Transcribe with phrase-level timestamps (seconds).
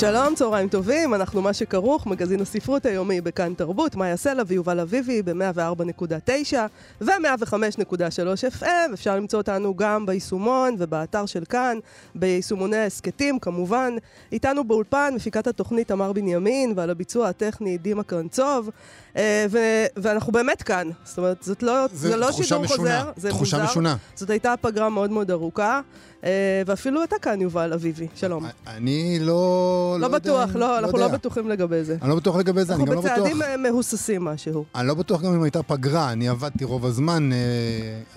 [0.00, 5.22] שלום, צהריים טובים, אנחנו מה שכרוך, מגזין הספרות היומי בכאן תרבות, מאיה סלע ויובל אביבי
[5.22, 6.54] ב-104.9
[7.00, 8.92] ו-105.3 FM.
[8.94, 11.78] אפשר למצוא אותנו גם ביישומון ובאתר של כאן,
[12.14, 13.92] ביישומוני ההסכתים, כמובן.
[14.32, 18.70] איתנו באולפן מפיקת התוכנית תמר בנימין, ועל הביצוע הטכני דימה קרנצוב.
[19.16, 20.88] אה, ו- ואנחנו באמת כאן.
[21.04, 22.76] זאת אומרת, זאת לא, זה, זה לא שידור משונה.
[22.76, 23.70] חוזר, זה תחושה מוזר.
[23.70, 23.96] משונה.
[24.14, 25.80] זאת הייתה פגרה מאוד מאוד ארוכה.
[26.24, 28.46] אה, ואפילו אתה כאן, יובל אביבי, שלום.
[28.66, 29.85] אני לא...
[29.94, 31.96] לא, לא בטוח, יודע, לא, לא אנחנו לא בטוחים לגבי זה.
[32.02, 33.10] אני לא בטוח לגבי זה, אני גם לא בטוח...
[33.10, 34.64] אנחנו בצעדים אה, מהוססים משהו.
[34.74, 37.30] אני לא בטוח גם אם הייתה פגרה, אני עבדתי רוב הזמן...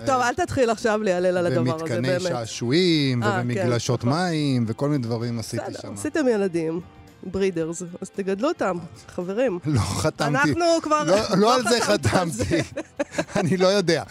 [0.06, 2.10] טוב, אל תתחיל עכשיו להיעלל על הדבר הזה, באמת.
[2.12, 4.04] במתקני שעשועים, כן, ובמגלשות.
[4.04, 5.94] מים, וכל מיני דברים עשיתי שם.
[5.94, 6.82] עשיתם ילדים.
[7.24, 9.60] ברידרס, אז תגדלו אותם, חברים.
[9.66, 10.30] לא חתמתי.
[10.30, 11.04] אנחנו כבר...
[11.04, 12.62] לא, לא, לא על זה חתמתי.
[13.40, 14.04] אני לא יודע.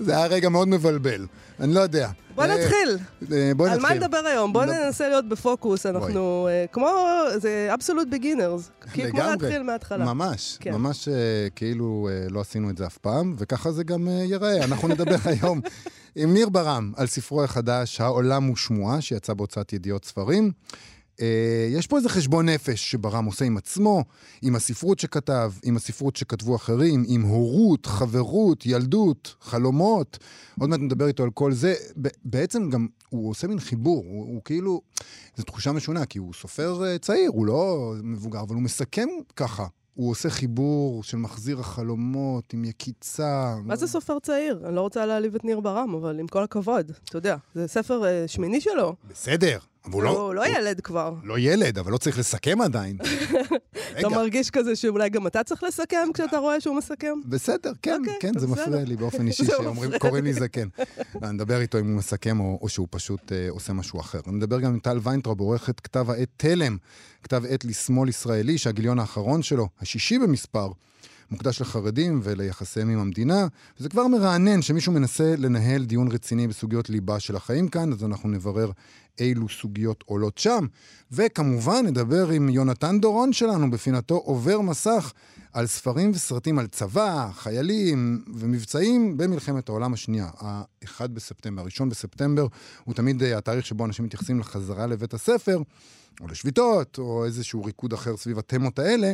[0.00, 1.26] זה היה רגע מאוד מבלבל.
[1.60, 2.10] אני לא יודע.
[2.34, 2.98] בוא אה, נתחיל.
[3.32, 3.86] אה, בוא נתחיל.
[3.86, 4.52] על מה נדבר היום?
[4.52, 5.86] בוא ננסה להיות בפוקוס.
[5.86, 6.88] אנחנו אה, כמו,
[7.36, 8.70] זה אבסולוט בגינרס.
[8.96, 9.10] לגמרי.
[9.10, 10.04] כמו להתחיל מההתחלה.
[10.04, 10.56] ממש.
[10.60, 10.72] כן.
[10.72, 11.08] ממש
[11.56, 14.64] כאילו לא עשינו את זה אף פעם, וככה זה גם ייראה.
[14.64, 15.60] אנחנו נדבר היום
[16.16, 20.52] עם ניר ברם על ספרו החדש, העולם הוא שמועה, שיצא בהוצאת ידיעות ספרים.
[21.20, 24.04] אה, יש פה איזה חשבון נפש שברם עושה עם עצמו,
[24.42, 30.18] עם הספרות שכתב, עם הספרות שכתבו אחרים, עם הורות, חברות, ילדות, חלומות.
[30.60, 31.74] עוד מעט נדבר איתו על כל זה.
[32.24, 34.80] בעצם גם הוא עושה מין חיבור, הוא, הוא כאילו,
[35.36, 39.66] זו תחושה משונה, כי הוא סופר אה, צעיר, הוא לא מבוגר, אבל הוא מסכם ככה.
[39.96, 43.54] הוא עושה חיבור של מחזיר החלומות עם יקיצה.
[43.64, 44.62] מה זה סופר צעיר?
[44.66, 48.02] אני לא רוצה להעליב את ניר ברם, אבל עם כל הכבוד, אתה יודע, זה ספר
[48.02, 48.94] uh, שמיני שלו.
[49.10, 50.10] בסדר, אבל לא...
[50.10, 51.14] הוא לא ילד כבר.
[51.22, 52.96] לא ילד, אבל לא צריך לסכם עדיין.
[53.98, 57.14] אתה מרגיש כזה שאולי גם אתה צריך לסכם כשאתה רואה שהוא מסכם?
[57.24, 59.44] בסדר, כן, אוקיי, כן, זה מפריע לי באופן אישי
[59.94, 60.68] שקוראים לי זקן.
[61.22, 64.20] אני מדבר איתו אם הוא מסכם או שהוא פשוט אה, עושה משהו אחר.
[64.26, 66.76] אני מדבר גם עם טל ויינטראוב, עורכת כתב העת תלם,
[67.22, 70.68] כתב עת לשמאל ישראלי, שהגיליון האחרון שלו, השישי במספר,
[71.30, 73.46] מוקדש לחרדים וליחסיהם עם המדינה,
[73.80, 78.28] וזה כבר מרענן שמישהו מנסה לנהל דיון רציני בסוגיות ליבה של החיים כאן, אז אנחנו
[78.28, 78.70] נברר
[79.20, 80.66] אילו סוגיות עולות שם.
[81.12, 85.12] וכמובן, נדבר עם יונתן דורון שלנו בפינתו עובר מסך
[85.52, 90.28] על ספרים וסרטים על צבא, חיילים ומבצעים במלחמת העולם השנייה.
[90.40, 92.46] ה-1 בספטמבר, ה-1 בספטמבר
[92.84, 95.62] הוא תמיד אה, התאריך שבו אנשים מתייחסים לחזרה לבית הספר.
[96.20, 99.12] או לשביתות, או איזשהו ריקוד אחר סביב התמות האלה,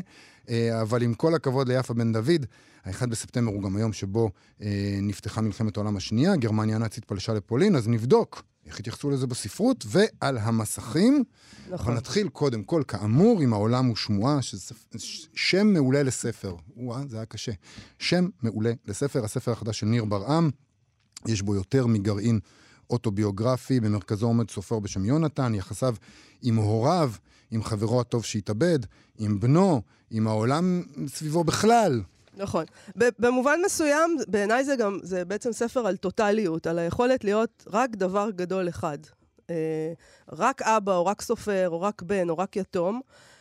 [0.48, 2.46] אה, אבל עם כל הכבוד ליפה בן דוד,
[2.84, 4.30] ה-1 בספטמבר הוא גם היום שבו
[4.62, 9.84] אה, נפתחה מלחמת העולם השנייה, גרמניה הנאצית פלשה לפולין, אז נבדוק איך התייחסו לזה בספרות
[9.88, 11.24] ועל המסכים.
[11.70, 11.86] נכון.
[11.86, 14.74] אבל נתחיל קודם כל, כאמור, עם העולם הוא שמועה, שזה
[15.34, 16.56] שם מעולה לספר.
[16.76, 17.52] וואה, זה היה קשה.
[17.98, 20.50] שם מעולה לספר, הספר החדש של ניר ברעם,
[21.26, 22.40] יש בו יותר מגרעין
[22.90, 25.94] אוטוביוגרפי, במרכזו עומד סופר בשם יונתן, יחסיו
[26.42, 27.12] עם הוריו,
[27.50, 28.78] עם חברו הטוב שהתאבד,
[29.18, 32.02] עם בנו, עם העולם סביבו בכלל.
[32.36, 32.64] נכון.
[32.96, 38.30] במובן מסוים, בעיניי זה גם, זה בעצם ספר על טוטליות, על היכולת להיות רק דבר
[38.30, 38.98] גדול אחד.
[39.50, 39.92] אה,
[40.32, 43.00] רק אבא, או רק סופר, או רק בן, או רק יתום.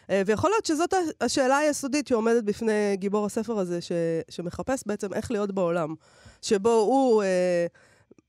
[0.10, 3.92] אה, ויכול להיות שזאת השאלה היסודית שעומדת בפני גיבור הספר הזה, ש,
[4.30, 5.96] שמחפש בעצם איך להיות בעולם.
[6.42, 7.66] שבו הוא, אה,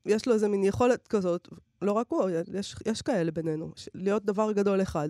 [0.06, 1.48] יש לו איזה מין יכולת כזאת,
[1.82, 5.08] לא רק הוא, יש, יש כאלה בינינו, להיות דבר גדול אחד.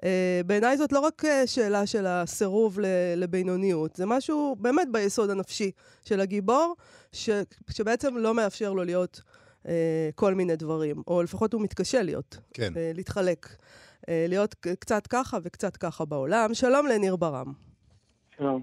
[0.00, 0.02] Uh,
[0.46, 2.78] בעיניי זאת לא רק uh, שאלה של הסירוב
[3.16, 5.70] לבינוניות, זה משהו באמת ביסוד הנפשי
[6.04, 6.76] של הגיבור,
[7.12, 7.30] ש,
[7.70, 9.20] שבעצם לא מאפשר לו להיות
[9.64, 9.68] uh,
[10.14, 12.72] כל מיני דברים, או לפחות הוא מתקשה להיות, כן.
[12.72, 13.46] uh, להתחלק.
[13.46, 16.54] Uh, להיות קצת ככה וקצת ככה בעולם.
[16.54, 17.52] שלום לניר ברם.
[18.36, 18.62] שלום.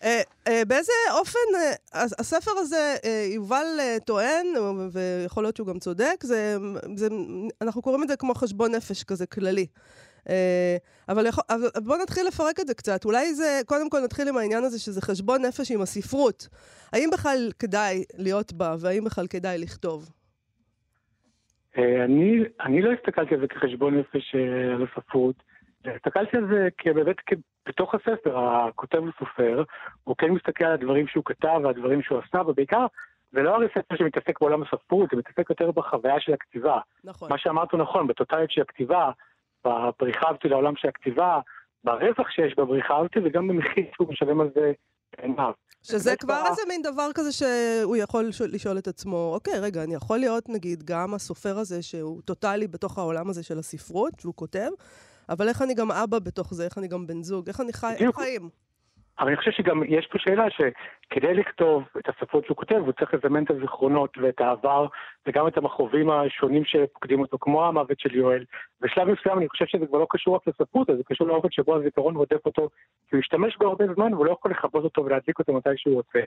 [0.00, 0.04] Uh,
[0.48, 4.46] uh, באיזה אופן uh, הספר הזה, uh, יובל uh, טוען,
[4.92, 6.56] ויכול להיות שהוא גם צודק, זה,
[6.96, 7.08] זה,
[7.60, 9.66] אנחנו קוראים את זה כמו חשבון נפש כזה כללי.
[10.28, 10.76] אה,
[11.08, 13.04] אבל, יכול, אבל בואו נתחיל לפרק את זה קצת.
[13.04, 16.48] אולי זה, קודם כל נתחיל עם העניין הזה שזה חשבון נפש עם הספרות.
[16.92, 20.10] האם בכלל כדאי להיות בה, והאם בכלל כדאי לכתוב?
[21.78, 25.36] אה, אני, אני לא הסתכלתי על זה כחשבון נפש אה, על הספרות.
[25.84, 27.16] הסתכלתי על זה באמת
[27.68, 29.64] בתוך הספר, הכותב וסופר,
[30.04, 32.86] הוא כן מסתכל על הדברים שהוא כתב והדברים שהוא עשה, ובעיקר,
[33.32, 36.80] זה לא הרי ספר שמתעסק בעולם הספרות, זה מתעסק יותר בחוויה של הכתיבה.
[37.04, 37.28] נכון.
[37.32, 39.10] מה שאמרת הוא נכון, בטוטליות של הכתיבה,
[39.64, 41.40] בבריחה הזאתי לעולם של הכתיבה,
[41.84, 44.72] ברווח שיש בבריחה הזאתי וגם במחיר שהוא משלם על זה
[45.16, 45.52] בעיניו.
[45.82, 50.18] שזה כבר איזה מין דבר כזה שהוא יכול לשאול את עצמו, אוקיי, רגע, אני יכול
[50.18, 54.68] להיות נגיד גם הסופר הזה שהוא טוטאלי בתוך העולם הזה של הספרות, שהוא כותב,
[55.28, 57.94] אבל איך אני גם אבא בתוך זה, איך אני גם בן זוג, איך אני חי,
[57.98, 58.48] איך חיים.
[59.20, 63.14] אבל אני חושב שגם יש פה שאלה שכדי לכתוב את הספרות שהוא כותב, הוא צריך
[63.14, 64.86] לזמן את הזיכרונות ואת העבר,
[65.26, 68.44] וגם את המכאובים השונים שפוקדים אותו, כמו המוות של יואל.
[68.80, 72.16] בשלב מסוים אני חושב שזה כבר לא קשור רק לספרות, זה קשור לאופן שבו הזיכרון
[72.16, 72.68] רודף אותו,
[73.08, 75.94] כי הוא השתמש בו הרבה זמן והוא לא יכול לכבות אותו ולהדליק אותו מתי שהוא
[75.94, 76.20] רוצה.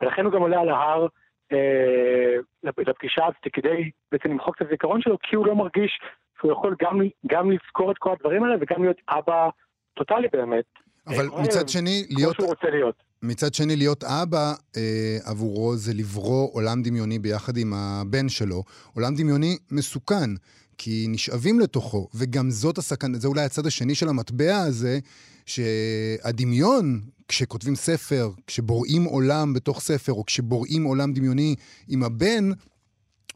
[0.00, 1.06] ולכן הוא גם עולה על ההר
[1.52, 6.00] אה, לפגישה הזאת כדי בעצם למחוק את הזיכרון שלו, כי הוא לא מרגיש
[6.40, 9.48] שהוא יכול גם, גם לזכור את כל הדברים האלה וגם להיות אבא
[9.94, 10.64] טוטאלי באמת.
[11.06, 12.36] אבל אה, מצד שני, להיות...
[12.36, 12.94] כמו שהוא רוצה להיות.
[13.22, 18.64] מצד שני, להיות אבא אה, עבורו זה לברוא עולם דמיוני ביחד עם הבן שלו.
[18.94, 20.30] עולם דמיוני מסוכן,
[20.78, 24.98] כי נשאבים לתוכו, וגם זאת הסכנה, זה אולי הצד השני של המטבע הזה,
[25.46, 31.54] שהדמיון, כשכותבים ספר, כשבוראים עולם בתוך ספר, או כשבוראים עולם דמיוני
[31.88, 32.50] עם הבן,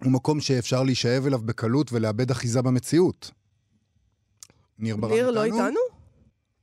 [0.05, 3.31] הוא מקום שאפשר להישאב אליו בקלות ולאבד אחיזה במציאות.
[4.79, 5.23] ניר ברק איתנו?
[5.23, 5.94] ניר לא איתנו?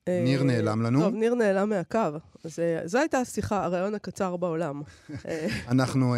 [0.10, 1.02] ניר אה, נעלם לנו.
[1.02, 2.00] טוב, ניר נעלם מהקו.
[2.44, 4.82] אז אה, זו הייתה השיחה, הרעיון הקצר בעולם.
[5.28, 6.16] אה, אנחנו,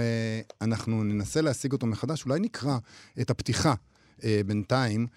[0.62, 2.78] אנחנו ננסה להשיג אותו מחדש, אולי נקרא
[3.22, 3.74] את הפתיחה
[4.46, 5.08] בינתיים.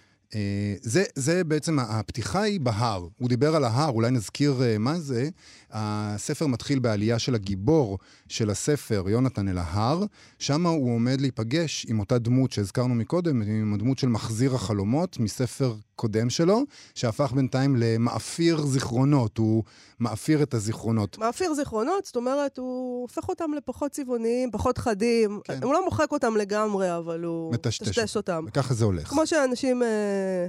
[0.80, 3.08] זה, זה בעצם, הפתיחה היא בהר.
[3.18, 5.28] הוא דיבר על ההר, אולי נזכיר מה זה.
[5.78, 10.04] הספר מתחיל בעלייה של הגיבור של הספר, יונתן אל ההר.
[10.38, 15.74] שם הוא עומד להיפגש עם אותה דמות שהזכרנו מקודם, עם הדמות של מחזיר החלומות, מספר
[15.96, 16.62] קודם שלו,
[16.94, 19.62] שהפך בינתיים למאפיר זיכרונות, הוא
[20.00, 21.18] מאפיר את הזיכרונות.
[21.18, 25.40] מאפיר זיכרונות, זאת אומרת, הוא הופך אותם לפחות צבעוניים, פחות חדים.
[25.44, 25.62] כן.
[25.62, 28.44] הוא לא מוחק אותם לגמרי, אבל הוא מטשטש אותם.
[28.48, 29.08] וככה זה הולך.
[29.08, 30.46] כמו שאנשים אה,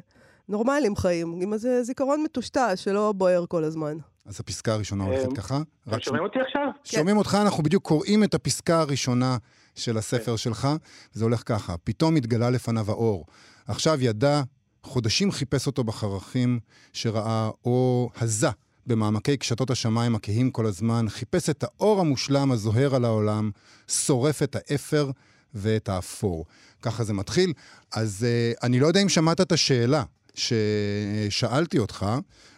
[0.50, 3.98] נורמליים חיים, עם איזה זיכרון מטושטש שלא בוער כל הזמן.
[4.28, 5.62] אז הפסקה הראשונה הולכת ככה.
[5.88, 6.68] אתם שומעים אותי עכשיו?
[6.84, 7.18] שומעים כן.
[7.18, 9.38] אותך, אנחנו בדיוק קוראים את הפסקה הראשונה
[9.76, 10.38] של הספר כן.
[10.38, 10.68] שלך,
[11.16, 13.26] וזה הולך ככה: פתאום התגלה לפניו האור.
[13.68, 14.42] עכשיו ידע
[14.84, 16.60] חודשים חיפש אותו בחרכים
[16.94, 18.50] שראה, או הזה
[18.88, 23.52] במעמקי קשתות השמיים הכהים כל הזמן, חיפש את האור המושלם הזוהר על העולם,
[23.88, 25.12] שורף את האפר
[25.54, 26.46] ואת האפור.
[26.82, 27.54] ככה זה מתחיל.
[27.96, 30.04] אז uh, אני לא יודע אם שמעת את השאלה
[30.38, 32.06] ששאלתי אותך,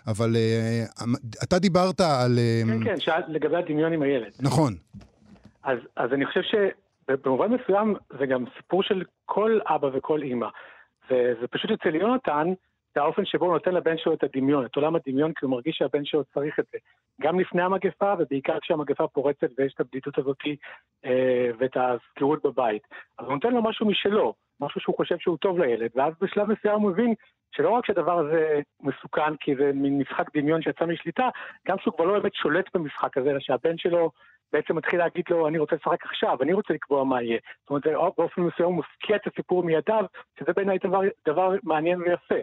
[0.07, 1.03] אבל uh,
[1.43, 2.31] אתה דיברת על...
[2.37, 4.31] Uh, כן, כן, שאל לגבי הדמיון עם הילד.
[4.41, 4.73] נכון.
[5.63, 10.47] אז, אז אני חושב שבמובן מסוים זה גם סיפור של כל אבא וכל אימא.
[11.11, 12.47] וזה פשוט אצל יונתן,
[12.99, 16.05] האופן שבו הוא נותן לבן שלו את הדמיון, את עולם הדמיון, כי הוא מרגיש שהבן
[16.05, 16.77] שלו צריך את זה.
[17.21, 20.37] גם לפני המגפה, ובעיקר כשהמגפה פורצת ויש את הבדידות הזאת
[21.05, 22.81] אה, ואת הסגירות בבית.
[23.17, 26.81] אז הוא נותן לו משהו משלו, משהו שהוא חושב שהוא טוב לילד, ואז בשלב מסוים
[26.81, 27.13] הוא מבין
[27.51, 31.29] שלא רק שהדבר הזה מסוכן כי זה מין משחק דמיון שיצא משליטה,
[31.67, 34.11] גם שהוא כבר לא באמת שולט במשחק הזה, אלא שהבן שלו
[34.53, 37.39] בעצם מתחיל להגיד לו, אני רוצה לשחק עכשיו, אני רוצה לקבוע מה יהיה.
[37.61, 37.83] זאת אומרת,
[38.17, 40.05] באופן מסוים הוא מפקיע את הסיפור מידיו,
[40.39, 42.35] שזה בעיניי דבר, דבר מעניין ויפה.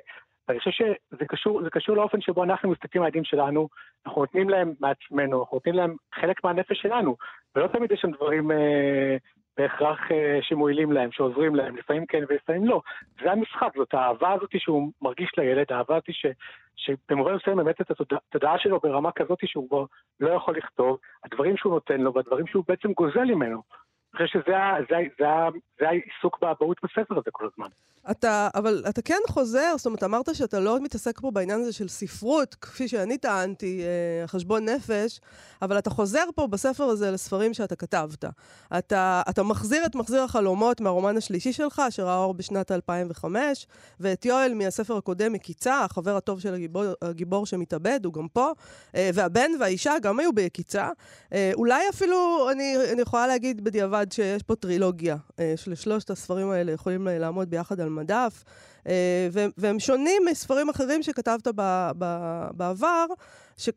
[0.48, 3.68] ואני חושב שזה קשור, קשור לאופן שבו אנחנו מסתכלים על הילדים שלנו,
[4.06, 7.16] אנחנו נותנים להם מעצמנו, אנחנו נותנים להם חלק מהנפש שלנו,
[7.54, 9.16] ולא תמיד יש שם דברים אה,
[9.56, 12.80] בהכרח אה, שמועילים להם, שעוזרים להם, לפעמים כן ולפעמים לא.
[13.22, 16.26] זה המשחק, זאת האהבה הזאת שהוא מרגיש לילד, האהבה הזאת ש,
[16.76, 19.84] שבמובן מסוים באמת את התודעה שלו ברמה כזאת שהוא כבר
[20.20, 23.62] לא יכול לכתוב, הדברים שהוא נותן לו והדברים שהוא בעצם גוזל ממנו.
[24.16, 24.52] אני חושב שזה
[24.90, 25.26] זה, זה,
[25.80, 27.68] זה העיסוק באבהות בספר הזה כל הזמן.
[28.10, 31.88] אתה, אבל אתה כן חוזר, זאת אומרת, אמרת שאתה לא מתעסק פה בעניין הזה של
[31.88, 35.20] ספרות, כפי שאני טענתי, אה, חשבון נפש,
[35.62, 38.24] אבל אתה חוזר פה בספר הזה לספרים שאתה כתבת.
[38.78, 43.66] אתה, אתה מחזיר את מחזיר החלומות מהרומן השלישי שלך, שראה אור בשנת 2005,
[44.00, 48.52] ואת יואל מהספר הקודם, מקיצה, החבר הטוב של הגיבור, הגיבור שמתאבד, הוא גם פה,
[48.94, 50.90] אה, והבן והאישה גם היו ביקיצה.
[51.32, 55.16] אה, אולי אפילו, אני, אני יכולה להגיד בדיעבד שיש פה טרילוגיה,
[55.56, 58.44] שלשלושת הספרים האלה יכולים לעמוד ביחד על מדף,
[58.88, 61.48] אה, והם שונים מספרים אחרים שכתבת
[62.54, 63.06] בעבר,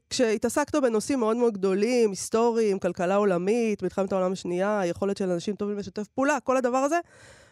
[0.09, 5.77] כשהתעסקת בנושאים מאוד מאוד גדולים, היסטוריים, כלכלה עולמית, מלחמת העולם השנייה, היכולת של אנשים טובים
[5.77, 7.00] לשתף פעולה, כל הדבר הזה.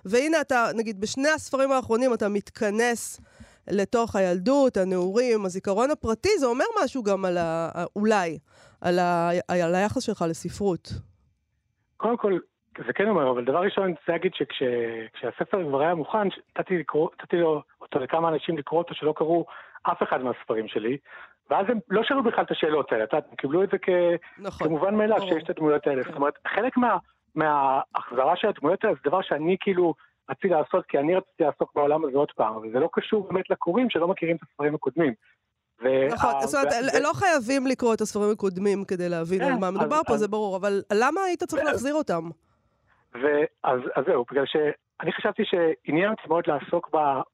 [0.05, 3.19] והנה אתה, נגיד, בשני הספרים האחרונים אתה מתכנס
[3.67, 7.85] לתוך הילדות, הנעורים, הזיכרון הפרטי, זה אומר משהו גם על ה...
[7.95, 8.39] אולי,
[8.81, 10.93] על, ה, על היחס שלך לספרות.
[11.97, 12.37] קודם כל,
[12.85, 16.27] זה כן אומר, אבל דבר ראשון, אני רוצה להגיד שכשהספר כבר היה מוכן,
[16.59, 16.83] נתתי
[17.81, 19.45] אותו לכמה אנשים לקרוא אותו שלא קראו
[19.83, 20.97] אף אחד מהספרים שלי,
[21.49, 23.89] ואז הם לא שאלו בכלל את השאלות האלה, הם קיבלו את זה כ...
[24.37, 24.67] נכון.
[24.67, 26.03] כמובן מאליו שיש את הדמויות האלה.
[26.03, 26.09] כן.
[26.09, 26.97] זאת אומרת, חלק מה,
[27.35, 29.93] מההחזרה של הדמויות האלה זה דבר שאני כאילו
[30.29, 33.49] רציתי לעשות, כי אני רציתי לעסוק בעולם הזה עוד פעם, אבל זה לא קשור באמת
[33.49, 35.13] לקוראים שלא מכירים את הספרים הקודמים.
[36.11, 39.99] נכון, זאת אומרת, לא חייבים לקרוא את הספרים הקודמים כדי להבין על כן, מה מדובר
[40.07, 42.29] פה, זה ברור, אבל למה היית צריך להחזיר אותם?
[43.63, 46.89] אז זהו, בגלל שאני חשבתי שעניין אותי מאוד לעסוק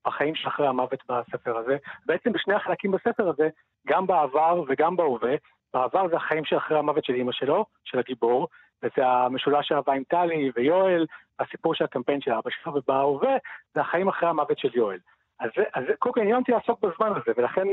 [0.08, 1.78] בחיים שאחרי המוות בספר הזה.
[2.06, 3.50] בעצם בשני החלקים בספר הזה,
[3.88, 5.36] גם בעבר וגם בהווה,
[5.74, 8.48] בעבר זה החיים שאחרי המוות של אימא שלו, של הגיבור,
[8.84, 11.06] וזה המשולש של אהבה עם טלי ויואל,
[11.40, 13.34] הסיפור של הקמפיין של אבא שלו, ובהווה
[13.76, 15.00] זה החיים אחרי המוות של יואל.
[15.40, 17.68] אז, אז קודם כל עניין אותי לעסוק בזמן הזה, ולכן,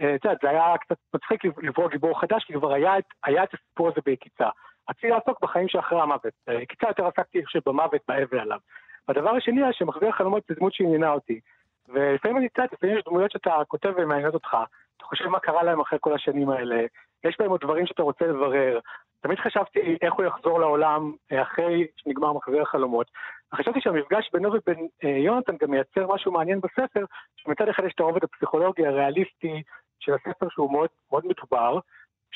[0.00, 2.92] אה, את יודעת, זה היה קצת מצחיק לברוא גיבור חדש, כי כבר היה,
[3.24, 4.48] היה את הסיפור הזה ביקיצה.
[4.90, 6.32] רציתי לעסוק בחיים שאחרי המוות.
[6.62, 8.58] יקיצה יותר עסקתי, חושב, במוות, באבל עליו.
[9.08, 11.40] והדבר השני היה שמחזיר החלומות זה דמות שעניינה אותי.
[11.88, 14.56] ולפעמים אני קצת, לפעמים יש דמויות שאתה כותב ומעניינות אותך,
[14.96, 16.84] אתה חושב מה קרה להם אחרי כל השנים האלה,
[17.24, 18.78] יש בהם עוד דברים שאתה רוצה לברר.
[19.20, 23.06] תמיד חשבתי איך הוא יחזור לעולם אה, אחרי שנגמר מחזיר החלומות.
[23.54, 27.04] חשבתי שהמפגש בינו ובין אה, יונתן גם מייצר משהו מעניין בספר,
[27.36, 29.62] שמצד אחד יש את הרובד הפסיכולוגי הריאליסטי
[30.00, 31.78] של הספר שהוא מאוד, מאוד מדובר,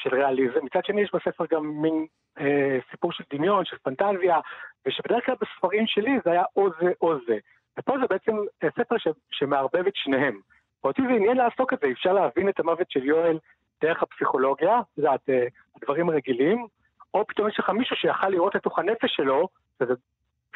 [0.02, 2.06] של ריאליזם, מצד שני יש בספר גם מין
[2.40, 4.40] אה, סיפור של דמיון, של פנטזיה,
[4.86, 7.38] ושבדרך כלל בספרים שלי זה היה או זה או זה.
[7.78, 8.36] ופה זה בעצם
[8.78, 10.40] ספר ש, שמערבב את שניהם.
[10.84, 13.38] ואותי זה עניין לעסוק את זה, אפשר להבין את המוות של יואל
[13.80, 16.66] דרך הפסיכולוגיה, את יודעת, אה, הדברים הרגילים,
[17.14, 19.94] או פתאום יש לך מישהו שיכל לראות לתוך הנפש שלו, שזה,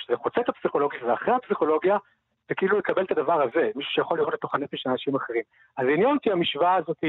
[0.01, 1.97] שזה חוצה את הפסיכולוגיה ואחרי הפסיכולוגיה,
[2.49, 5.43] זה כאילו לקבל את הדבר הזה, מישהו שיכול לראות לתוך הנפש של אנשים אחרים.
[5.77, 7.05] אז עניין אותי המשוואה הזאת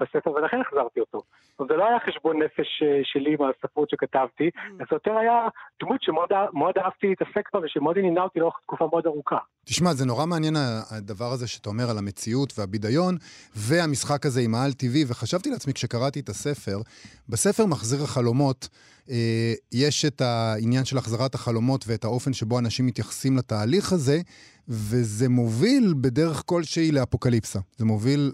[0.00, 1.22] בספר, ולכן החזרתי אותו.
[1.68, 4.60] זה לא היה חשבון נפש אה, שלי עם הספרות שכתבתי, mm.
[4.78, 5.48] זה יותר היה
[5.80, 9.38] דמות שמאוד אהבתי להתעסק בה ושמאוד עניינה אותי לאורך תקופה מאוד ארוכה.
[9.64, 13.16] תשמע, זה נורא מעניין הדבר הזה שאתה אומר על המציאות והבידיון,
[13.56, 16.80] והמשחק הזה עם העל טבעי, וחשבתי לעצמי כשקראתי את הספר,
[17.28, 18.68] בספר מחזיר החלומות,
[19.10, 24.20] אה, יש את העניין של החזרת החלומות ואת האופן שבו אנשים מתייחסים לתהליך הזה,
[24.68, 27.58] וזה מוביל בדרך כלשהי לאפוקליפסה.
[27.78, 28.32] זה מוביל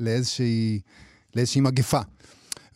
[0.00, 0.80] לאיזושהי,
[1.36, 2.00] לאיזושהי מגפה.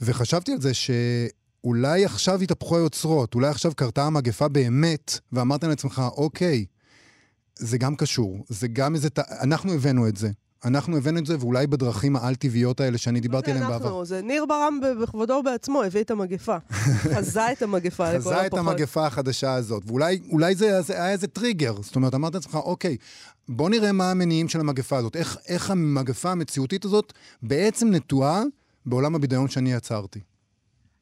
[0.00, 6.64] וחשבתי על זה שאולי עכשיו התהפכו היוצרות, אולי עכשיו קרתה המגפה באמת, ואמרת לעצמך, אוקיי,
[7.60, 9.08] זה גם קשור, זה גם איזה...
[9.42, 10.28] אנחנו הבאנו את זה.
[10.64, 13.84] אנחנו הבאנו את זה, ואולי בדרכים העל-טבעיות האלה שאני דיברתי עליהן בעבר.
[13.84, 16.56] אנחנו, זה ניר ברם בכבודו בעצמו הביא את המגפה.
[17.14, 18.32] חזה את המגפה לכל הפחות.
[18.32, 19.82] חזה את המגפה החדשה הזאת.
[19.86, 21.72] ואולי זה, זה היה איזה טריגר.
[21.72, 22.96] זאת אומרת, אמרת לעצמך, אוקיי,
[23.48, 25.16] בוא נראה מה המניעים של המגפה הזאת.
[25.16, 27.12] איך, איך המגפה המציאותית הזאת
[27.42, 28.42] בעצם נטועה
[28.86, 30.20] בעולם הבידיון שאני יצרתי.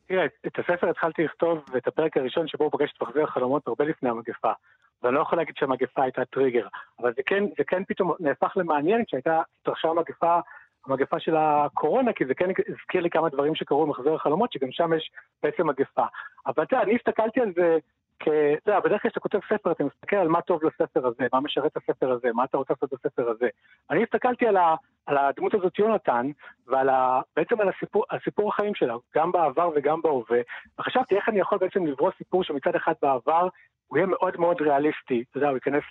[0.08, 3.84] תראה, את הספר התחלתי לכתוב, ואת הפרק הראשון שבו הוא פוגש את מחזיר החלומות הרבה
[3.84, 4.52] לפני המגפה.
[5.02, 6.66] ואני לא יכול להגיד שהמגפה הייתה טריגר,
[7.00, 10.38] אבל זה כן, זה כן פתאום נהפך למעניין כשהייתה, התרחשה המגפה,
[10.86, 14.92] המגפה של הקורונה, כי זה כן הזכיר לי כמה דברים שקרו במחזור החלומות, שגם שם
[14.92, 15.10] יש
[15.42, 16.04] בעצם מגפה.
[16.46, 17.78] אבל אתה יודע, אני הסתכלתי על זה
[18.20, 18.28] כ...
[18.28, 21.40] אתה יודע, בדרך כלל כשאתה כותב ספר, אתה מסתכל על מה טוב לספר הזה, מה
[21.40, 23.48] משרת הספר הזה, מה אתה רוצה לעשות בספר הזה.
[23.90, 24.74] אני הסתכלתי על, ה...
[25.08, 26.30] על הדמות הזאת יונתן,
[26.66, 27.20] ועל ה...
[27.36, 30.40] בעצם על הסיפור, על סיפור החיים שלה, גם בעבר וגם בהווה,
[30.78, 33.48] וחשבתי איך אני יכול בעצם לברוא סיפור שמצד אחד בעבר
[33.86, 35.82] הוא יהיה מאוד מאוד ריאליסטי, אתה יודע, הוא ייכנס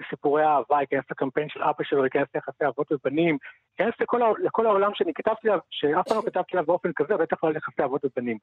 [0.00, 3.38] לסיפורי אהבה, ייכנס לקמפיין של אבא שלו, ייכנס ליחסי אבות ובנים,
[3.78, 7.44] ייכנס לכל, לכל העולם שאני כתבתי עליו, שאף פעם לא כתבתי עליו באופן כזה, בטח
[7.44, 8.38] לא על יחסי אבות ובנים.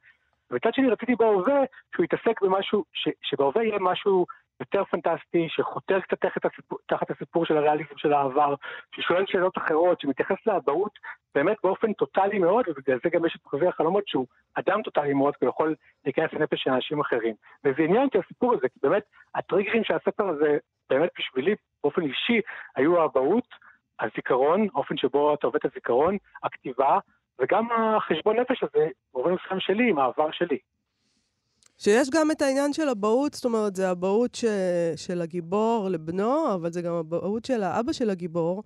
[0.51, 1.59] ומצד שני רציתי בהווה
[1.95, 4.25] שהוא יתעסק במשהו, ש, שבהווה יהיה משהו
[4.59, 8.55] יותר פנטסטי, שחותר קצת תחת הסיפור, תחת הסיפור של הריאליזם של העבר,
[8.95, 10.99] ששואל שאלות אחרות, שמתייחס לאבהות
[11.35, 15.35] באמת באופן טוטאלי מאוד, ובגלל זה גם יש את מחזיר החלומות שהוא אדם טוטאלי מאוד,
[15.35, 17.35] כי הוא יכול להיכנס לנפש של אנשים אחרים.
[17.63, 19.03] וזה עניין אותי הסיפור הזה, כי באמת
[19.35, 20.57] הטריגרים של הספר הזה,
[20.89, 22.41] באמת בשבילי, באופן אישי,
[22.75, 23.47] היו האבהות,
[23.99, 26.99] הזיכרון, האופן שבו אתה עובד את הזיכרון, הכתיבה,
[27.39, 30.57] וגם החשבון נפש הזה, באופן מסוים שלי, עם העבר שלי.
[31.77, 34.45] שיש גם את העניין של אבהות, זאת אומרת, זה אבהות ש...
[34.95, 38.63] של הגיבור לבנו, אבל זה גם אבהות של האבא של הגיבור.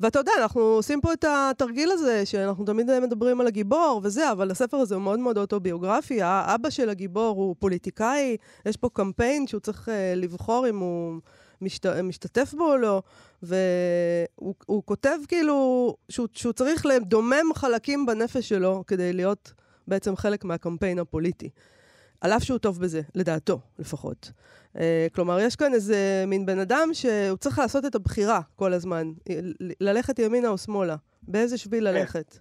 [0.00, 4.50] ואתה יודע, אנחנו עושים פה את התרגיל הזה, שאנחנו תמיד מדברים על הגיבור וזה, אבל
[4.50, 6.22] הספר הזה הוא מאוד מאוד אוטוביוגרפי.
[6.22, 11.20] האבא של הגיבור הוא פוליטיקאי, יש פה קמפיין שהוא צריך uh, לבחור אם הוא
[11.60, 11.86] משת...
[11.86, 13.02] משתתף בו או לא,
[13.42, 19.52] והוא כותב כאילו שהוא, שהוא צריך לדומם חלקים בנפש שלו כדי להיות
[19.88, 21.50] בעצם חלק מהקמפיין הפוליטי.
[22.22, 24.32] על אף שהוא טוב בזה, לדעתו לפחות.
[24.76, 24.78] Uh,
[25.14, 29.06] כלומר, יש כאן איזה מין בן אדם שהוא צריך לעשות את הבחירה כל הזמן,
[29.80, 31.94] ללכת ימינה או שמאלה, באיזה שביל כן.
[31.94, 32.38] ללכת.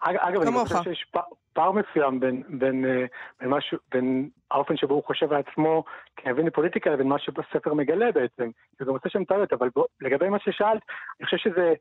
[0.00, 1.12] אגב, אני חושב שיש
[1.52, 3.04] פער מסוים בין, בין, אה,
[3.40, 5.84] בין, משהו, בין האופן שבו הוא חושב על עצמו
[6.16, 8.50] כמבין לפוליטיקה לבין מה שבספר מגלה בעצם.
[8.78, 10.82] זה גם עושה שם טעויות, אבל בוא, לגבי מה ששאלת,
[11.20, 11.74] אני חושב שזה אה,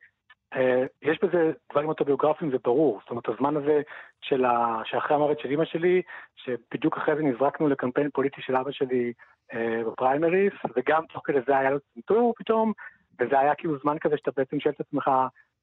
[1.02, 3.00] יש בזה דברים אוטוביוגרפיים, זה ברור.
[3.02, 3.82] זאת אומרת, הזמן הזה
[4.22, 4.82] של ה...
[4.86, 6.02] שאחרי המוות של אימא שלי,
[6.36, 9.14] שבדיוק אחרי זה נזרקנו לקמפיין פוליטי של אבא שלי
[9.54, 12.74] אה, בפריימריס, וגם תוך כדי זה היה לו צנתור פתאום,
[13.20, 15.12] וזה היה כאילו זמן כזה שאתה בעצם שואל את עצמך,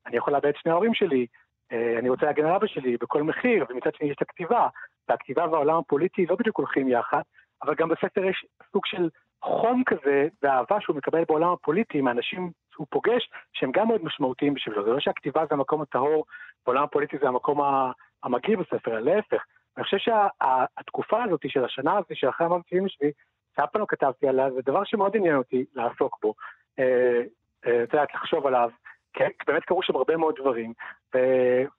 [0.06, 1.26] אני יכול לאבד את שני ההורים שלי,
[1.72, 4.68] אה, אני רוצה להגן על אבא שלי בכל מחיר, ומצד שני יש את הכתיבה,
[5.08, 7.22] והכתיבה והעולם הפוליטי לא בדיוק הולכים יחד,
[7.62, 9.08] אבל גם בספר יש סוג של
[9.42, 14.84] חום כזה ואהבה שהוא מקבל בעולם הפוליטי מהאנשים שהוא פוגש, שהם גם מאוד משמעותיים בשבילו.
[14.84, 16.24] זה לא שהכתיבה זה המקום הטהור,
[16.66, 17.60] בעולם הפוליטי זה המקום
[18.22, 19.44] המגעיל בספר, להפך.
[19.76, 22.28] אני חושב שהתקופה שה, הזאת של השנה הזאת, של
[22.88, 23.10] שלי,
[23.56, 26.34] שאף פעם לא כתבתי עליה, זה דבר שמאוד עניין אותי לעסוק בו.
[26.78, 27.22] אה,
[27.66, 28.70] אה, את יודעת, לחשוב עליו.
[29.12, 30.72] כן, באמת קרו שם הרבה מאוד דברים,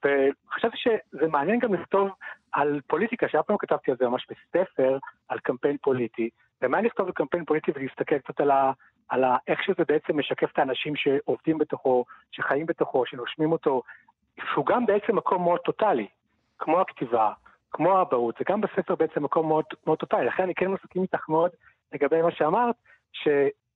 [0.04, 2.08] וחשבתי שזה מעניין גם לכתוב
[2.52, 6.30] על פוליטיקה, שאף פעם לא כתבתי על זה ממש בספר, על קמפיין פוליטי,
[6.62, 8.50] ומה לכתוב על קמפיין פוליטי ולהסתכל קצת על,
[9.10, 13.82] על איך שזה בעצם משקף את האנשים שעובדים בתוכו, שחיים בתוכו, שנושמים אותו,
[14.52, 16.06] שהוא גם בעצם מקום מאוד טוטאלי,
[16.58, 17.32] כמו הכתיבה,
[17.70, 21.28] כמו האבהות, זה גם בספר בעצם מקום מאוד, מאוד טוטאלי, לכן אני כן מסכים איתך
[21.28, 21.50] מאוד
[21.92, 22.74] לגבי מה שאמרת,
[23.12, 23.28] ש...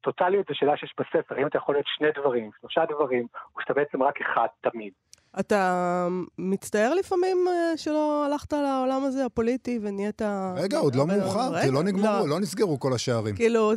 [0.05, 3.26] טוטליות זו שאלה שיש בספר, האם אתה יכול להיות שני דברים, שלושה דברים,
[3.57, 4.93] או שאתה בעצם רק אחד תמיד.
[5.41, 6.07] אתה
[6.38, 10.23] מצטער לפעמים אה, שלא הלכת לעולם הזה הפוליטי ונהיית...
[10.57, 12.29] רגע, עוד לא מאוחר, כי לא נגמרו, לא.
[12.29, 13.37] לא נסגרו כל השערים.
[13.37, 13.73] כאילו,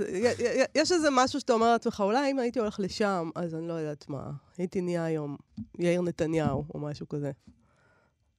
[0.76, 4.10] יש איזה משהו שאתה אומר לעצמך, אולי אם הייתי הולך לשם, אז אני לא יודעת
[4.10, 4.24] מה,
[4.58, 5.38] הייתי נהיה היום
[5.80, 7.32] יאיר נתניהו או משהו כזה.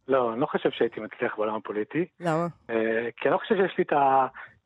[0.09, 2.05] לא, אני לא חושב שהייתי מצליח בעולם הפוליטי.
[2.21, 2.47] למה?
[2.71, 3.93] אה, כי אני לא חושב שיש לי את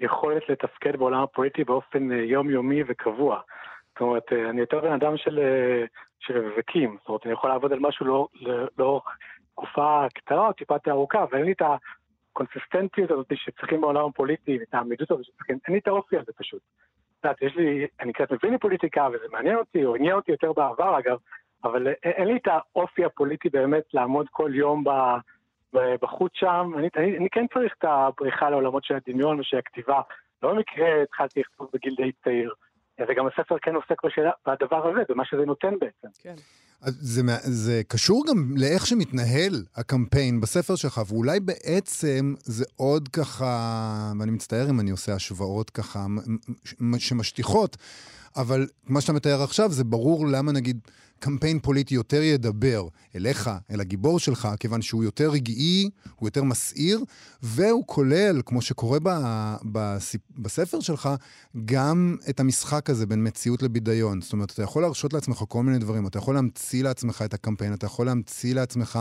[0.00, 3.40] היכולת לתפקד בעולם הפוליטי באופן אה, יומיומי וקבוע.
[3.92, 5.40] זאת אומרת, אה, אני יותר בן אדם של,
[6.30, 6.96] רווקים.
[7.00, 9.00] זאת אומרת, אני יכול לעבוד על משהו לאורך לא, לא
[9.52, 11.62] תקופה קטנה או טיפה יותר ארוכה, ואין לי את
[12.32, 16.60] הקונסיסטנטיות הזאת שצריכים בעולם הפוליטי, את העמידות הזאת שצריכים, אין לי את האופי הזה פשוט.
[17.20, 20.52] את יודעת, יש לי, אני קצת מבין לפוליטיקה וזה מעניין אותי, או עניין אותי יותר
[20.52, 21.18] בעבר אגב,
[21.64, 24.90] אבל אין לי את האופי הפוליטי באמת לעמוד כל יום ב...
[25.74, 30.00] בחוץ שם, אני, אני, אני כן צריך את הבריחה לעולמות של הדמיון ושל הכתיבה.
[30.42, 32.54] לא במקרה התחלתי לכתוב בגיל די צעיר,
[33.08, 36.08] וגם הספר כן עוסק בשאלה, בדבר הזה, במה שזה נותן בעצם.
[36.22, 36.34] כן.
[36.86, 44.30] זה, זה קשור גם לאיך שמתנהל הקמפיין בספר שלך, ואולי בעצם זה עוד ככה, ואני
[44.30, 46.06] מצטער אם אני עושה השוואות ככה,
[46.98, 47.76] שמשטיחות,
[48.36, 50.78] אבל מה שאתה מתאר עכשיו זה ברור למה נגיד
[51.22, 57.04] קמפיין פוליטי יותר ידבר אליך, אל הגיבור שלך, כיוון שהוא יותר רגעי, הוא יותר מסעיר,
[57.42, 59.10] והוא כולל, כמו שקורה ב,
[59.64, 61.08] בסיפ, בספר שלך,
[61.64, 64.20] גם את המשחק הזה בין מציאות לבידיון.
[64.20, 67.74] זאת אומרת, אתה יכול להרשות לעצמך כל מיני דברים, אתה יכול להמציא לעצמך את הקמפיין,
[67.74, 68.98] אתה יכול להמציא לעצמך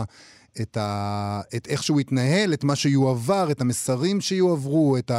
[0.60, 1.40] את, ה...
[1.56, 5.10] את איך שהוא יתנהל, את מה שיועבר, את המסרים שיועברו, את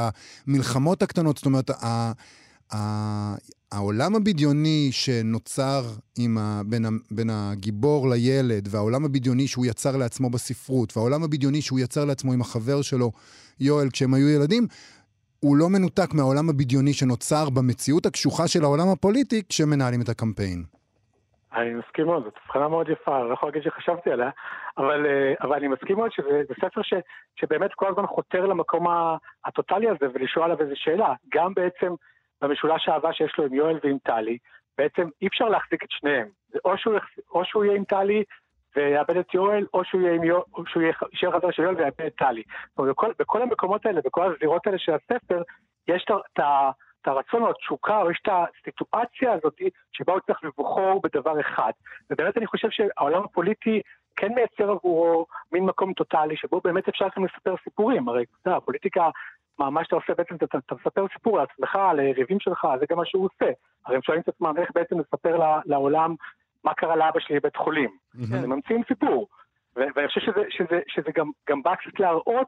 [0.47, 1.37] המלחמות הקטנות.
[1.37, 2.11] זאת אומרת, ה...
[2.73, 3.35] ה...
[3.71, 10.29] העולם הבדיוני שנוצר עם ה, בין, ה, בין הגיבור לילד, והעולם הבדיוני שהוא יצר לעצמו
[10.29, 13.11] בספרות, והעולם הבדיוני שהוא יצר לעצמו עם החבר שלו,
[13.59, 14.67] יואל, כשהם היו ילדים,
[15.39, 20.63] הוא לא מנותק מהעולם הבדיוני שנוצר במציאות הקשוחה של העולם הפוליטי כשמנהלים את הקמפיין.
[21.53, 24.29] אני מסכים מאוד, זאת הבחנה מאוד יפה, אני לא יכול להגיד שחשבתי עליה,
[24.77, 26.93] אבל, אה, אבל אני מסכים מאוד שזה ספר ש,
[27.35, 28.87] שבאמת כל הזמן חותר למקום
[29.45, 31.13] הטוטלי הזה ולשאול עליו איזו שאלה.
[31.33, 31.93] גם בעצם
[32.41, 34.37] במשולש האהבה שיש לו עם יואל ועם טלי,
[34.77, 36.27] בעצם אי אפשר להחזיק את שניהם.
[36.65, 36.93] או שהוא,
[37.31, 38.23] או שהוא יהיה עם טלי
[38.75, 40.93] ויאבד את יואל, או שהוא יהיה, יואל, או שהוא יהיה
[41.31, 42.43] חבר של יואל ויאבד את טלי.
[42.69, 45.41] זאת אומרת, בכל, בכל המקומות האלה, בכל הזירות האלה של הספר,
[45.87, 46.71] יש את ה...
[47.03, 49.61] את הרצון או התשוקה, או יש את הסיטואציה הזאת
[49.91, 51.71] שבה הוא צריך לבחור בדבר אחד.
[52.09, 53.81] ובאמת אני חושב שהעולם הפוליטי
[54.15, 58.09] כן מייצר עבורו מין מקום טוטאלי, שבו באמת אפשר גם לספר סיפורים.
[58.09, 59.09] הרי אתה יודע, הפוליטיקה
[59.59, 63.05] מה, מה שאתה עושה בעצם, אתה, אתה מספר סיפור לעצמך, ליריבים שלך, זה גם מה
[63.05, 63.51] שהוא עושה.
[63.85, 66.15] הרי הם שואלים את עצמם איך בעצם לספר לעולם
[66.63, 67.89] מה קרה לאבא שלי בבית חולים.
[68.33, 69.27] הם ממציאים סיפור.
[69.75, 72.47] ואני חושב שזה, שזה, שזה גם, גם בא קצת להראות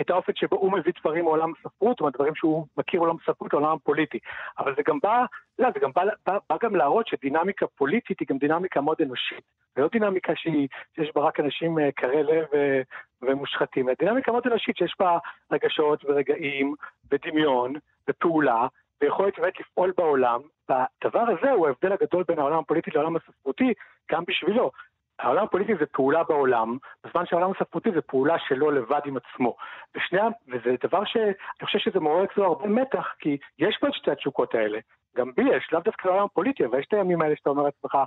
[0.00, 3.72] את האופן שבו הוא מביא דברים מעולם הספרות, או דברים שהוא מכיר עולם הספרות, עולם
[3.72, 4.18] הפוליטי.
[4.58, 5.24] אבל זה גם בא,
[5.58, 9.44] לא, זה גם בא, בא, בא גם להראות שדינמיקה פוליטית היא גם דינמיקה מאוד אנושית.
[9.76, 12.80] זה לא דינמיקה שהיא, שיש בה רק אנשים אה, קרי לב אה,
[13.22, 15.18] ומושחתים, אלא דינמיקה מאוד אנושית שיש בה
[15.52, 16.74] רגשות ורגעים
[17.12, 17.74] ודמיון
[18.08, 18.66] ופעולה,
[19.00, 20.40] ויכולת באמת לפעול בעולם.
[20.68, 23.72] והדבר הזה הוא ההבדל הגדול בין העולם הפוליטי לעולם הספרותי,
[24.12, 24.70] גם בשבילו.
[25.18, 29.56] העולם הפוליטי זה פעולה בעולם, בזמן שהעולם הספרותי זה פעולה שלו לבד עם עצמו.
[29.94, 31.32] ושני, וזה דבר שאני
[31.64, 34.78] חושב שזה מעורר אצלו הרבה מתח, כי יש פה את שתי התשוקות האלה.
[35.16, 37.98] גם בי יש, לאו דווקא לעולם הפוליטי, אבל יש את הימים האלה שאתה אומר לעצמך,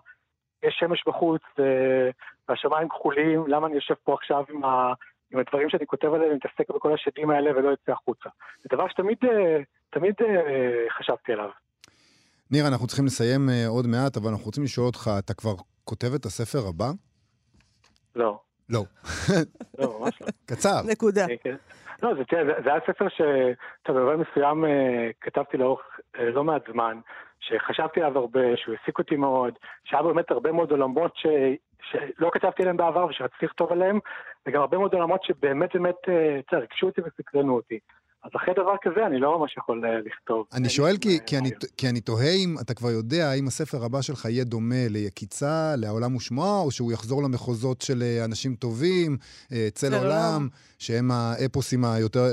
[0.63, 1.41] יש שמש בחוץ
[2.49, 4.93] והשמיים כחולים, למה אני יושב פה עכשיו עם, ה,
[5.31, 8.29] עם הדברים שאני כותב עליהם, מתעסק בכל השדים האלה ולא יוצא החוצה.
[8.61, 9.17] זה דבר שתמיד
[9.89, 11.49] תמיד, אה, חשבתי עליו.
[12.51, 16.13] ניר, אנחנו צריכים לסיים uh, עוד מעט, אבל אנחנו רוצים לשאול אותך, אתה כבר כותב
[16.15, 16.91] את הספר הבא?
[18.15, 18.39] לא.
[18.69, 18.83] לא.
[19.79, 20.27] לא, ממש לא.
[20.45, 20.81] קצר.
[20.91, 21.25] נקודה.
[21.43, 21.55] כן.
[22.03, 25.81] לא, זה, זה, זה היה ספר שאתה במובן מסוים אה, כתבתי לאורך
[26.19, 26.99] אה, לא מעט זמן,
[27.39, 31.25] שחשבתי עליו הרבה, שהוא העסיק אותי מאוד, שהיה באמת הרבה מאוד עולמות ש,
[31.81, 33.99] שלא כתבתי עליהם בעבר ושרציתי לכתוב עליהם,
[34.47, 36.11] וגם הרבה מאוד עולמות שבאמת באמת, אתה
[36.55, 37.79] יודע, ריגשו אותי וסקרנו אותי.
[38.23, 40.45] אז אחרי דבר כזה אני לא ממש יכול uh, לכתוב.
[40.57, 44.01] אני שואל כי, כי, אני, כי אני תוהה אם אתה כבר יודע האם הספר הבא
[44.01, 49.17] שלך יהיה דומה ליקיצה, לעולם ושמועה, או שהוא יחזור למחוזות של אה, אנשים טובים,
[49.51, 50.47] אה, צל עולם,
[50.79, 52.25] שהם האפוסים היותר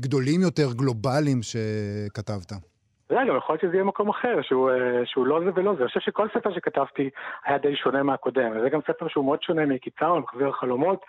[0.00, 2.52] גדולים יותר, גלובליים שכתבת.
[3.10, 4.70] יודע, גם יכול להיות שזה יהיה מקום אחר, שהוא,
[5.04, 5.80] שהוא לא זה ולא זה.
[5.80, 7.10] אני חושב שכל ספר שכתבתי
[7.44, 8.50] היה די שונה מהקודם.
[8.56, 11.06] וזה גם ספר שהוא מאוד שונה מקיצר, מחזיר חלומות, אה,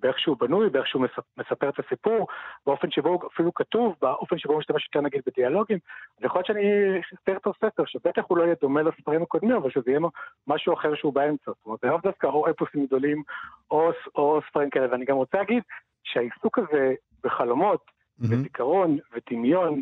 [0.00, 2.26] באיך שהוא בנוי, באיך שהוא מספר את הסיפור,
[2.66, 5.78] באופן שבו הוא אפילו כתוב, באופן שבו הוא משתמש יותר נגיד בדיאלוגים.
[6.18, 9.70] אז יכול להיות שאני אספר אותו ספר, שבטח הוא לא יהיה דומה לספרים הקודמים, אבל
[9.70, 10.00] שזה יהיה
[10.46, 11.50] משהו אחר שהוא באמצע.
[11.50, 13.22] זאת אומרת, זה לאו דווקא או אפוסים גדולים
[13.70, 14.86] או, או ספרים כאלה.
[14.90, 15.62] ואני גם רוצה להגיד
[16.04, 18.26] שהעיסוק הזה בחלומות, mm-hmm.
[18.30, 19.80] בזיכרון ודמיון,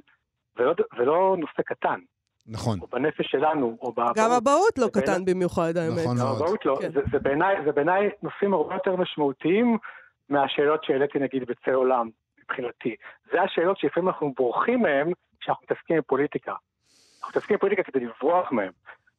[0.57, 2.01] ולא, ולא נושא קטן.
[2.49, 2.79] נכון.
[2.83, 4.17] או בנפש שלנו, או באבהות.
[4.17, 5.99] גם אבהות לא קטן במיוחד, האמת.
[5.99, 6.43] נכון מאוד.
[6.43, 6.79] אבהות לא.
[6.81, 6.93] כן.
[6.93, 9.79] זה, זה, בעיניי, נושאים הרבה יותר משמעותיים
[10.29, 12.11] מהשאלות שהעליתי נגיד בצל עולם,
[12.43, 12.97] מבחינתי.
[13.33, 16.53] זה השאלות שלפעמים אנחנו בורחים מהן כשאנחנו מתעסקים בפוליטיקה.
[16.53, 18.71] אנחנו מתעסקים בפוליטיקה כדי לברוח מהן.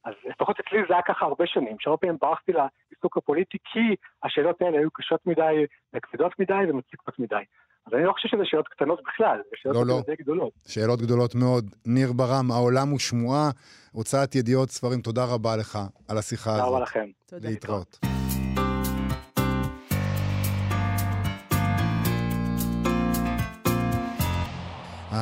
[0.06, 4.62] אז לפחות אצלי זה היה ככה הרבה שנים, שהרבה פעמים ברחתי לעיסוק הפוליטי כי השאלות
[4.62, 5.66] האלה היו קשות מדי,
[6.02, 7.44] כבדות מדי ומציקות מדי.
[7.88, 10.02] אז אני לא חושב שזה שאלות קטנות בכלל, זה שאלות לא, לא.
[10.08, 10.52] די גדולות.
[10.68, 11.76] שאלות גדולות מאוד.
[11.86, 13.50] ניר ברם, העולם הוא שמועה,
[13.92, 16.64] הוצאת ידיעות ספרים, תודה רבה לך על השיחה הזאת.
[16.64, 17.06] תודה רבה לכם.
[17.32, 18.17] להתראות.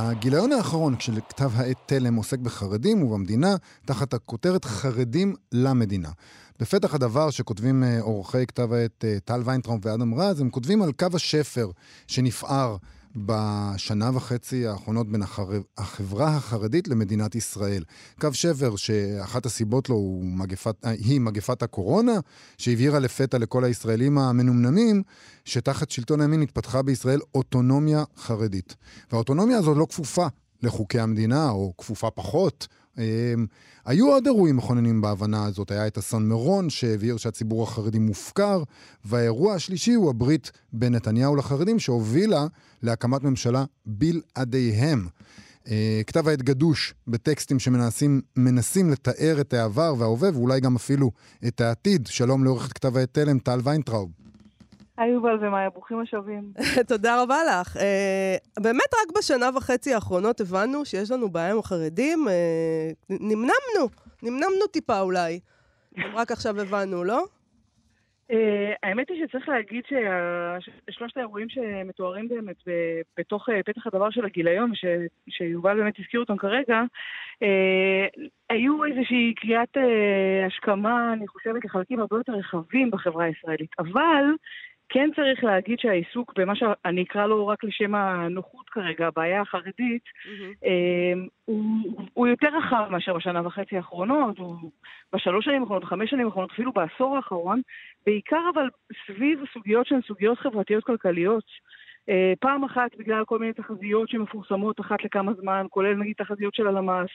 [0.10, 6.10] הגיליון האחרון של כתב העת תלם עוסק בחרדים ובמדינה תחת הכותרת חרדים למדינה.
[6.60, 10.92] בפתח הדבר שכותבים אה, עורכי כתב העת אה, טל ויינטראום ואדם רז, הם כותבים על
[10.92, 11.72] קו השפר
[12.08, 12.78] שנפער
[13.16, 15.24] בשנה וחצי האחרונות בין
[15.78, 17.84] החברה החרדית למדינת ישראל.
[18.20, 22.20] קו שבר שאחת הסיבות לו הוא מגפת, היא מגפת הקורונה,
[22.58, 25.04] שהבהירה לפתע לכל הישראלים המנומנמים
[25.46, 28.76] שתחת שלטון הימין התפתחה בישראל אוטונומיה חרדית.
[29.12, 30.28] והאוטונומיה הזאת לא כפופה
[30.64, 32.68] לחוקי המדינה, או כפופה פחות,
[33.86, 35.72] היו עוד אירועים מכוננים בהבנה הזאת.
[35.72, 38.64] היה את אסון מירון, שהבהיר שהציבור החרדי מופקר,
[39.06, 42.48] והאירוע השלישי הוא הברית בין נתניהו לחרדים, שהובילה
[42.84, 45.08] להקמת ממשלה בלעדיהם.
[45.68, 51.12] אה, כתב העת גדוש בטקסטים שמנסים לתאר את העבר וההווה, ואולי גם אפילו
[51.48, 52.08] את העתיד.
[52.08, 54.25] שלום לעורכת כתב העת תלם, טל ויינטראוב.
[54.98, 56.44] היי יובל ומאיה, ברוכים השבים.
[56.88, 57.76] תודה רבה לך.
[57.76, 57.80] Uh,
[58.64, 62.28] באמת רק בשנה וחצי האחרונות הבנו שיש לנו בעיה עם החרדים.
[62.28, 62.32] Uh,
[63.10, 63.90] נמנמנו,
[64.24, 65.40] נמנמנו טיפה אולי.
[66.14, 67.26] רק עכשיו הבנו, לא?
[68.32, 68.36] Uh,
[68.84, 72.56] האמת היא שצריך להגיד ששלושת האירועים שמתוארים באמת
[73.18, 74.86] בתוך פתח הדבר של הגיליון, ש,
[75.30, 76.82] שיובל באמת הזכיר אותם כרגע,
[77.44, 83.72] uh, היו איזושהי קריאת uh, השכמה, אני חושבת, לחלקים הרבה יותר רחבים בחברה הישראלית.
[83.80, 84.24] אבל
[84.90, 90.68] כן צריך להגיד שהעיסוק במה שאני אקרא לו רק לשם הנוחות כרגע, הבעיה החרדית, mm-hmm.
[91.46, 94.72] הוא, הוא יותר רחב מאשר בשנה וחצי האחרונות, הוא
[95.14, 97.62] בשלוש שנים האחרונות, חמש שנים האחרונות, אפילו בעשור האחרון,
[98.06, 98.70] בעיקר אבל
[99.08, 101.46] סביב סוגיות שהן סוגיות חברתיות-כלכליות.
[102.10, 106.68] אה, פעם אחת בגלל כל מיני תחזיות שמפורסמות אחת לכמה זמן, כולל נגיד תחזיות של
[106.68, 107.10] הלמ"ס,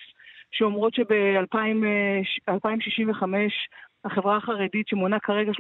[0.51, 3.23] שאומרות שב-2065
[4.05, 5.55] החברה החרדית, שמונה כרגע 13%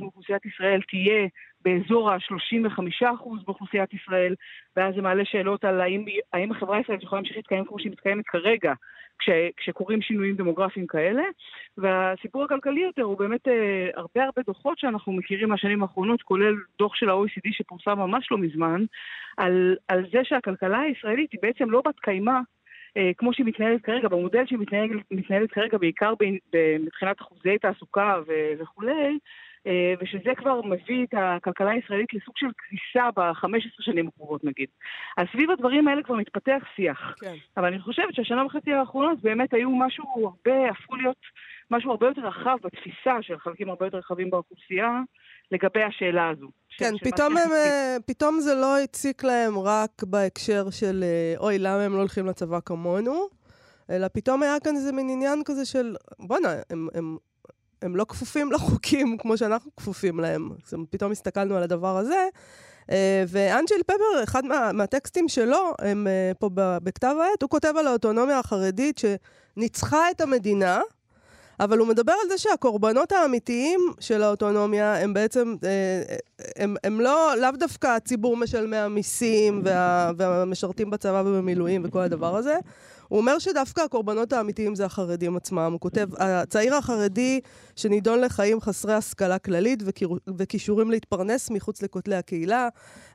[0.00, 1.28] מאוכלוסיית ישראל, תהיה
[1.64, 4.34] באזור ה-35% באוכלוסיית ישראל,
[4.76, 8.26] ואז זה מעלה שאלות על האם, האם החברה הישראלית יכולה להמשיך להתקיים כמו שהיא מתקיימת
[8.26, 8.72] כרגע,
[9.18, 11.22] כש, כשקורים שינויים דמוגרפיים כאלה.
[11.78, 16.94] והסיפור הכלכלי יותר הוא באמת אה, הרבה הרבה דוחות שאנחנו מכירים מהשנים האחרונות, כולל דוח
[16.94, 18.84] של ה-OECD שפורסם ממש לא מזמן,
[19.36, 22.40] על, על זה שהכלכלה הישראלית היא בעצם לא בת קיימא
[23.18, 26.14] כמו שהיא מתנהלת כרגע, במודל שהיא מתנהלת, מתנהלת כרגע בעיקר
[26.80, 28.14] מבחינת אחוזי תעסוקה
[28.58, 29.18] וכולי,
[29.66, 34.68] אה, ושזה כבר מביא את הכלכלה הישראלית לסוג של קריסה ב-15 שנים הקרובות נגיד.
[35.16, 37.14] אז סביב הדברים האלה כבר מתפתח שיח.
[37.20, 37.34] כן.
[37.56, 41.16] אבל אני חושבת שהשנה וחצי האחרונות באמת היו משהו הרבה, הפכו להיות
[41.70, 45.00] משהו הרבה יותר רחב בתפיסה של חלקים הרבה יותר רחבים באוכלוסייה.
[45.52, 46.46] לגבי השאלה הזו.
[46.78, 51.58] כן, של, פתאום, הם, אה, פתאום זה לא הציק להם רק בהקשר של אה, אוי,
[51.58, 53.28] למה הם לא הולכים לצבא כמונו,
[53.90, 57.16] אלא פתאום היה כאן איזה מין עניין כזה של, בואנה, הם, הם,
[57.82, 60.50] הם לא כפופים לחוקים כמו שאנחנו כפופים להם.
[60.90, 62.28] פתאום הסתכלנו על הדבר הזה.
[62.90, 66.06] אה, ואנג'ל פפר, אחד מה, מהטקסטים שלו, הם
[66.38, 70.80] פה בכתב העת, הוא כותב על האוטונומיה החרדית שניצחה את המדינה,
[71.60, 76.16] אבל הוא מדבר על זה שהקורבנות האמיתיים של האוטונומיה הם בעצם, אה,
[76.56, 82.56] הם, הם לא, לאו דווקא ציבור משלמי המיסים וה, והמשרתים בצבא ובמילואים וכל הדבר הזה.
[83.08, 85.72] הוא אומר שדווקא הקורבנות האמיתיים זה החרדים עצמם.
[85.72, 87.40] הוא כותב, הצעיר החרדי
[87.76, 89.82] שנידון לחיים חסרי השכלה כללית
[90.36, 92.68] וכישורים להתפרנס מחוץ לכותלי הקהילה.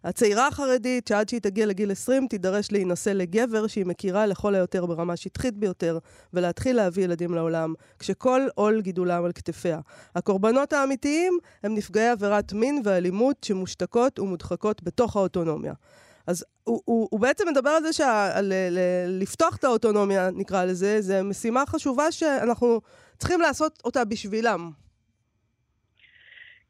[0.03, 5.17] הצעירה החרדית, שעד שהיא תגיע לגיל 20, תידרש להינשא לגבר שהיא מכירה לכל היותר ברמה
[5.17, 5.97] שטחית ביותר,
[6.33, 9.79] ולהתחיל להביא ילדים לעולם, כשכל עול גידולם על כתפיה.
[10.15, 15.73] הקורבנות האמיתיים הם נפגעי עבירת מין ואלימות שמושתקות ומודחקות בתוך האוטונומיה.
[16.27, 21.65] אז הוא, הוא, הוא בעצם מדבר על זה שלפתוח את האוטונומיה, נקרא לזה, זה משימה
[21.65, 22.81] חשובה שאנחנו
[23.17, 24.71] צריכים לעשות אותה בשבילם.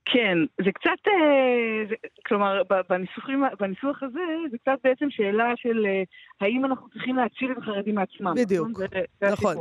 [0.06, 1.96] כן, זה קצת, אה, זה,
[2.28, 4.20] כלומר, בניסוחים, בניסוח הזה,
[4.52, 6.04] זה קצת בעצם שאלה של אה,
[6.42, 8.34] האם אנחנו צריכים להציל את החרדים מעצמם.
[8.36, 8.88] בדיוק, נכון,
[9.22, 9.56] זה, נכון.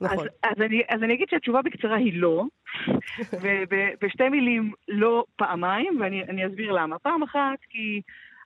[0.00, 0.26] נכון.
[0.42, 2.44] אז, אז, אני, אז אני אגיד שהתשובה בקצרה היא לא,
[3.42, 6.98] ובשתי מילים לא פעמיים, ואני אסביר למה.
[6.98, 8.00] פעם אחת, כי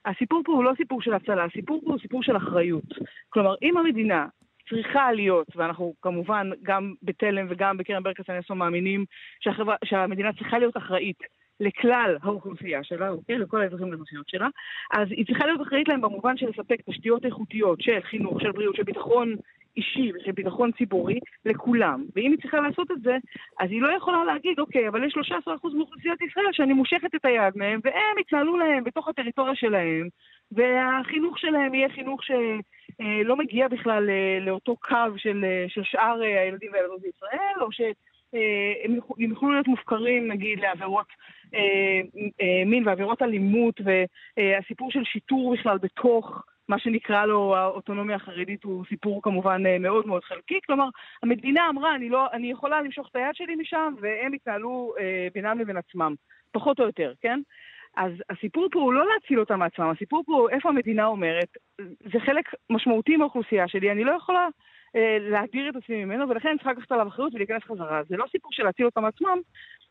[0.05, 2.93] הסיפור פה הוא לא סיפור של הצלה, הסיפור פה הוא סיפור של אחריות.
[3.29, 4.27] כלומר, אם המדינה
[4.69, 9.05] צריכה להיות, ואנחנו כמובן גם בתלם וגם בקרן ברקס הנסו מאמינים
[9.39, 11.17] שהחברה, שהמדינה צריכה להיות אחראית
[11.59, 13.37] לכלל האוכלוסייה שלה, אוקיי?
[13.37, 14.47] לכל האזרחים והאוכלוסיות שלה,
[14.93, 18.75] אז היא צריכה להיות אחראית להם במובן של לספק תשתיות איכותיות של חינוך, של בריאות,
[18.75, 19.35] של ביטחון
[19.77, 22.05] אישי ושל ביטחון ציבורי לכולם.
[22.15, 23.17] ואם היא צריכה לעשות את זה,
[23.59, 25.17] אז היא לא יכולה להגיד, אוקיי, אבל יש 13%
[25.73, 30.07] מאוכלוסיית ישראל שאני מושכת את היד מהם, והם יתנהלו להם בתוך הטריטוריה שלהם,
[30.51, 34.09] והחינוך שלהם יהיה חינוך שלא מגיע בכלל
[34.41, 41.07] לאותו קו של, של שאר הילדים והילדות בישראל, או שהם יוכלו להיות מופקרים, נגיד, לעבירות
[42.65, 43.81] מין ועבירות אלימות,
[44.37, 46.43] והסיפור של שיטור בכלל בתוך...
[46.71, 50.59] מה שנקרא לו האוטונומיה החרדית הוא סיפור כמובן אה, מאוד מאוד חלקי.
[50.65, 50.85] כלומר,
[51.23, 55.59] המדינה אמרה, אני, לא, אני יכולה למשוך את היד שלי משם, והם יתנהלו אה, בינם
[55.59, 56.15] לבין עצמם,
[56.51, 57.39] פחות או יותר, כן?
[57.97, 61.49] אז הסיפור פה הוא לא להציל אותם מעצמם, הסיפור פה הוא איפה המדינה אומרת,
[61.81, 64.47] זה חלק משמעותי מהאוכלוסייה שלי, אני לא יכולה
[64.95, 68.01] אה, להדיר את עצמי ממנו, ולכן אני צריכה לקחת עליו אחריות ולהיכנס חזרה.
[68.09, 69.37] זה לא סיפור של להציל אותם מעצמם,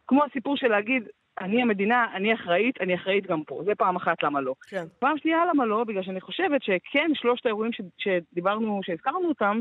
[0.06, 1.02] כמו הסיפור של להגיד,
[1.40, 3.62] אני המדינה, אני אחראית, אני אחראית גם פה.
[3.64, 4.54] זה פעם אחת למה לא.
[4.68, 4.84] כן.
[4.98, 9.60] פעם שנייה למה לא, בגלל שאני חושבת שכן, שלושת האירועים ש, שדיברנו, שהזכרנו אותם,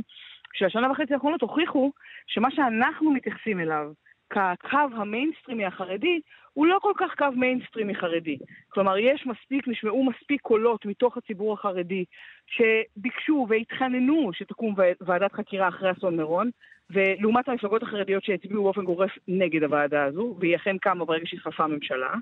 [0.53, 1.91] של השנה וחצי האחרונות הוכיחו
[2.27, 3.91] שמה שאנחנו מתייחסים אליו
[4.29, 6.19] כקו המיינסטרימי החרדי,
[6.59, 8.37] הוא לא כל כך קו מיינסטרימי חרדי.
[8.69, 12.05] כלומר, יש מספיק, נשמעו מספיק קולות מתוך הציבור החרדי
[12.47, 16.49] שביקשו והתחננו שתקום ועדת חקירה אחרי אסון מירון,
[16.89, 22.13] ולעומת המפלגות החרדיות שהצביעו באופן גורף נגד הוועדה הזו, והיא אכן קמה ברגע שהתחלפה הממשלה,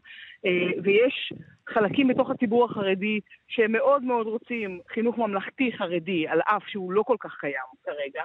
[0.45, 1.33] אה, ויש
[1.67, 7.17] חלקים בתוך הציבור החרדי שמאוד מאוד רוצים חינוך ממלכתי חרדי, על אף שהוא לא כל
[7.19, 8.23] כך קיים כרגע,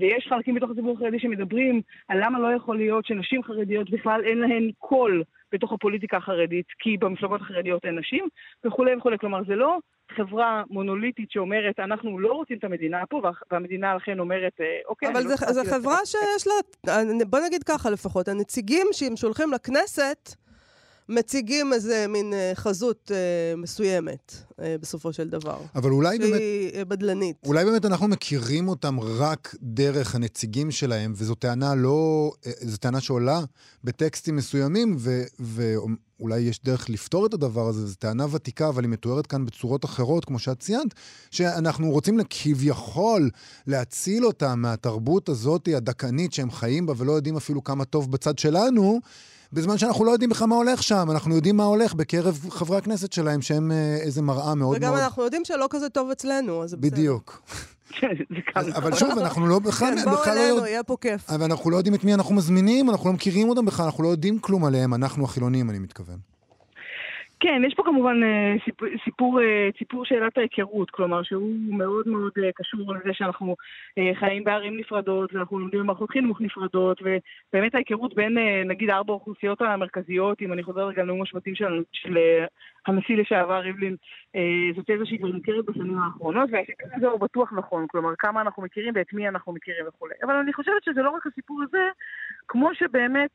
[0.00, 4.38] ויש חלקים בתוך הציבור החרדי שמדברים על למה לא יכול להיות שנשים חרדיות בכלל אין
[4.38, 8.28] להן קול בתוך הפוליטיקה החרדית, כי במפלגות החרדיות אין נשים,
[8.64, 9.18] וכולי וכולי.
[9.18, 9.78] כלומר, זה לא
[10.16, 15.08] חברה מונוליטית שאומרת, אנחנו לא רוצים את המדינה פה, והמדינה לכן אומרת, אה, אוקיי...
[15.08, 16.94] אבל לא זו חברה שיש לה,
[17.26, 20.45] בוא נגיד ככה לפחות, הנציגים שהם שולחים לכנסת,
[21.08, 25.58] מציגים איזה מין אה, חזות אה, מסוימת, אה, בסופו של דבר.
[25.74, 26.32] אבל אולי באמת...
[26.38, 27.36] שהיא בדלנית.
[27.46, 32.32] אולי באמת אנחנו מכירים אותם רק דרך הנציגים שלהם, וזו טענה לא...
[32.60, 33.40] זו טענה שעולה
[33.84, 35.22] בטקסטים מסוימים, ו...
[35.40, 39.84] ואולי יש דרך לפתור את הדבר הזה, זו טענה ותיקה, אבל היא מתוארת כאן בצורות
[39.84, 40.94] אחרות, כמו שאת ציינת,
[41.30, 43.30] שאנחנו רוצים כביכול
[43.66, 49.00] להציל אותם מהתרבות הזאת הדכאנית שהם חיים בה ולא יודעים אפילו כמה טוב בצד שלנו.
[49.56, 53.12] בזמן שאנחנו לא יודעים בכלל מה הולך שם, אנחנו יודעים מה הולך בקרב חברי הכנסת
[53.12, 54.98] שלהם, שהם אה, איזה מראה מאוד וגם מאוד...
[54.98, 56.90] וגם אנחנו יודעים שלא כזה טוב אצלנו, אז זה בסדר.
[56.90, 57.42] בדיוק.
[58.76, 59.94] אבל שוב, אנחנו לא בכלל...
[59.96, 61.30] כן, בואו אלינו, יהיה פה כיף.
[61.30, 64.08] אבל אנחנו לא יודעים את מי אנחנו מזמינים, אנחנו לא מכירים אותם בכלל, אנחנו לא
[64.08, 66.35] יודעים כלום עליהם, אנחנו החילונים, אני מתכוון.
[67.40, 72.32] כן, יש פה כמובן אה, סיפור, סיפור, אה, סיפור שאלת ההיכרות, כלומר שהוא מאוד מאוד
[72.44, 73.56] אה, קשור לזה שאנחנו
[74.14, 80.42] חיים בערים נפרדות ואנחנו לומדים במערכות חינוך נפרדות ובאמת ההיכרות בין נגיד ארבע האוכלוסיות המרכזיות,
[80.42, 82.18] אם אני חוזר רגע לנאום השבטים של, של
[82.86, 83.96] הנשיא לשעבר ריבלין,
[84.76, 88.62] זאת תזה שהיא כבר מוכרת בשנים האחרונות והסיפור הזה הוא בטוח נכון, כלומר כמה אנחנו
[88.62, 90.14] מכירים ואת מי אנחנו מכירים וכולי.
[90.22, 91.88] אבל אני חושבת שזה לא רק הסיפור הזה,
[92.48, 93.30] כמו שבאמת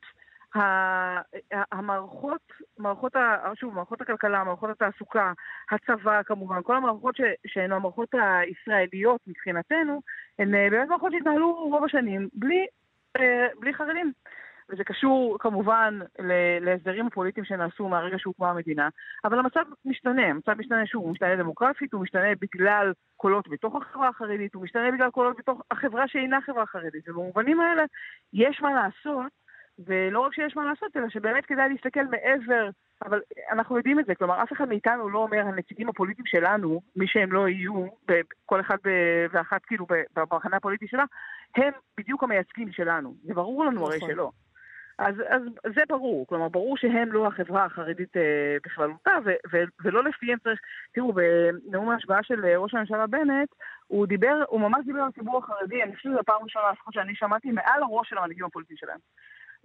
[1.72, 2.40] המערכות,
[2.78, 3.12] מערכות,
[3.54, 5.32] שוב, מערכות הכלכלה, מערכות התעסוקה,
[5.70, 7.14] הצבא כמובן, כל המערכות
[7.46, 10.00] שהן המערכות הישראליות מבחינתנו,
[10.38, 12.66] הן אה, באמת מערכות שהתנהלו רוב השנים בלי,
[13.16, 14.12] אה, בלי חרדים.
[14.76, 15.98] זה קשור כמובן
[16.60, 18.88] להסדרים הפוליטיים שנעשו מהרגע שהוקמה המדינה,
[19.24, 24.08] אבל המצב משתנה, המצב משתנה שוב, הוא משתנה דמוגרפית, הוא משתנה בגלל קולות בתוך החברה
[24.08, 27.84] החרדית, הוא משתנה בגלל קולות בתוך החברה שאינה חברה חרדית, ובמובנים האלה
[28.32, 29.32] יש מה לעשות,
[29.86, 32.68] ולא רק שיש מה לעשות, אלא שבאמת כדאי להסתכל מעבר,
[33.04, 37.06] אבל אנחנו יודעים את זה, כלומר אף אחד מאיתנו לא אומר הנציגים הפוליטיים שלנו, מי
[37.06, 37.86] שהם לא יהיו,
[38.46, 38.76] כל אחד
[39.32, 41.04] ואחת כאילו במחנה הפוליטי שלה,
[41.56, 43.14] הם בדיוק המייצגים שלנו.
[43.24, 44.10] זה ברור לנו הרי נכון.
[44.10, 44.30] שלא.
[44.98, 45.42] אז, אז
[45.74, 50.60] זה ברור, כלומר, ברור שהם לא החברה החרדית אה, בכללותה, ו- ו- ולא לפיהם צריך...
[50.94, 53.48] תראו, בנאום ההשבעה של אה, ראש הממשלה בנט,
[53.86, 57.14] הוא דיבר, הוא ממש דיבר על הציבור החרדי, אני חושבת שזו הפעם הראשונה לפחות שאני
[57.14, 58.98] שמעתי מעל הראש של המנהיגים הפוליטיים שלהם.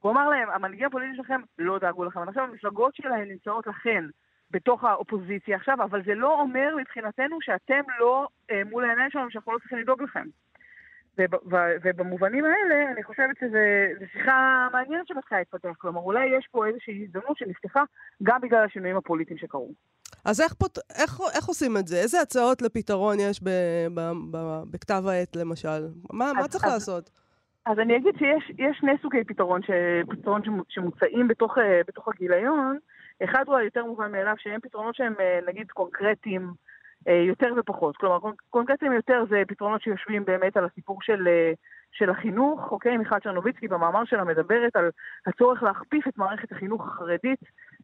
[0.01, 4.03] הוא אמר להם, המנהיגים הפוליטיים שלכם לא דאגו לכם, עכשיו המפלגות שלהם נמצאות לכן
[4.51, 9.53] בתוך האופוזיציה עכשיו, אבל זה לא אומר מבחינתנו שאתם לא אה, מול העיניים שלנו, שאנחנו
[9.53, 10.27] לא צריכים לדאוג לכם.
[11.83, 13.57] ובמובנים האלה, אני חושבת שזו
[14.13, 15.69] שיחה מעניינת שמתחילה להתפתח.
[15.77, 17.83] כלומר, אולי יש פה איזושהי הזדמנות שנפתחה
[18.23, 19.73] גם בגלל השינויים הפוליטיים שקרו.
[20.25, 20.77] אז איך, פות...
[20.95, 21.97] איך, איך עושים את זה?
[21.97, 23.49] איזה הצעות לפתרון יש ב,
[23.93, 25.87] ב, ב, בכתב העת, למשל?
[26.11, 27.09] מה, אז, מה צריך אז, לעשות?
[27.67, 29.69] אז אני אגיד שיש שני סוגי פתרון, ש,
[30.09, 32.77] פתרון שמוצעים בתוך, אה, בתוך הגיליון.
[33.23, 36.51] אחד הוא היותר מובן מאליו, שהם פתרונות שהם אה, נגיד קונקרטיים,
[37.07, 37.97] אה, יותר ופחות.
[37.97, 41.27] כלומר, קונקרטיים יותר זה פתרונות שיושבים באמת על הסיפור של,
[41.91, 42.71] של החינוך.
[42.71, 44.89] אוקיי, מיכל צ'רנוביצקי במאמר שלה מדברת על
[45.27, 47.39] הצורך להכפיף את מערכת החינוך החרדית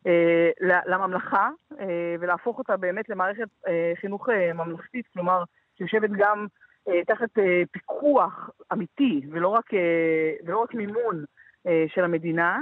[0.07, 0.49] אה,
[0.85, 5.43] לממלכה אה, ולהפוך אותה באמת למערכת אה, חינוך אה, ממלכתית, כלומר,
[5.77, 6.47] שיושבת גם
[7.07, 11.25] תחת אה, פיקוח אמיתי ולא רק, אה, ולא רק מימון
[11.67, 12.59] אה, של המדינה.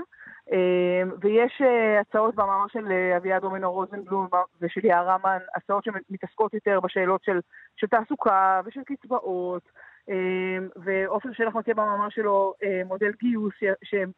[1.22, 4.28] ויש אה, הצעות במאמר של אה, אביעד אומנו רוזנבלום
[4.62, 7.40] ושל יערה מן, הצעות שמתעסקות יותר בשאלות של,
[7.76, 9.64] של תעסוקה ושל קצבאות,
[10.76, 13.54] ועופר שלח מציע במאמר שלו אה, מודל גיוס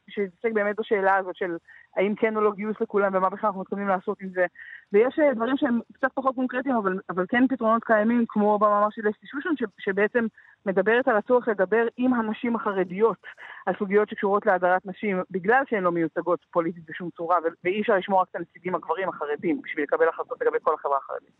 [0.08, 1.58] שעוסק באמת בשאלה הזאת של
[1.96, 4.46] האם כן או לא גיוס לכולם ומה בכלל אנחנו מתכוונים לעשות עם זה.
[4.94, 9.28] ויש דברים שהם קצת פחות קונקרטיים אבל, אבל כן פתרונות קיימים כמו במאמר של אסטי
[9.28, 10.26] שושן שבעצם
[10.66, 13.18] מדברת על הצורך לדבר עם הנשים החרדיות
[13.66, 18.22] על סוגיות שקשורות להדרת נשים, בגלל שהן לא מיוצגות פוליטית בשום צורה, ואי אפשר לשמוע
[18.22, 21.34] רק את הנציגים הגברים החרדים בשביל לקבל החלטות לגבי כל החברה החרדית.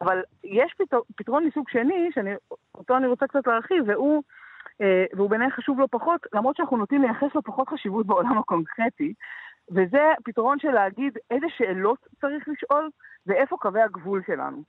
[0.00, 4.22] אבל יש פתר, פתרון מסוג שני, שאותו אני רוצה קצת להרחיב, והוא,
[4.80, 9.14] אה, והוא בעיניי חשוב לא פחות, למרות שאנחנו נוטים לייחס לו פחות חשיבות בעולם הקונקרטי,
[9.70, 12.90] וזה פתרון של להגיד איזה שאלות צריך לשאול
[13.26, 14.62] ואיפה קווי הגבול שלנו.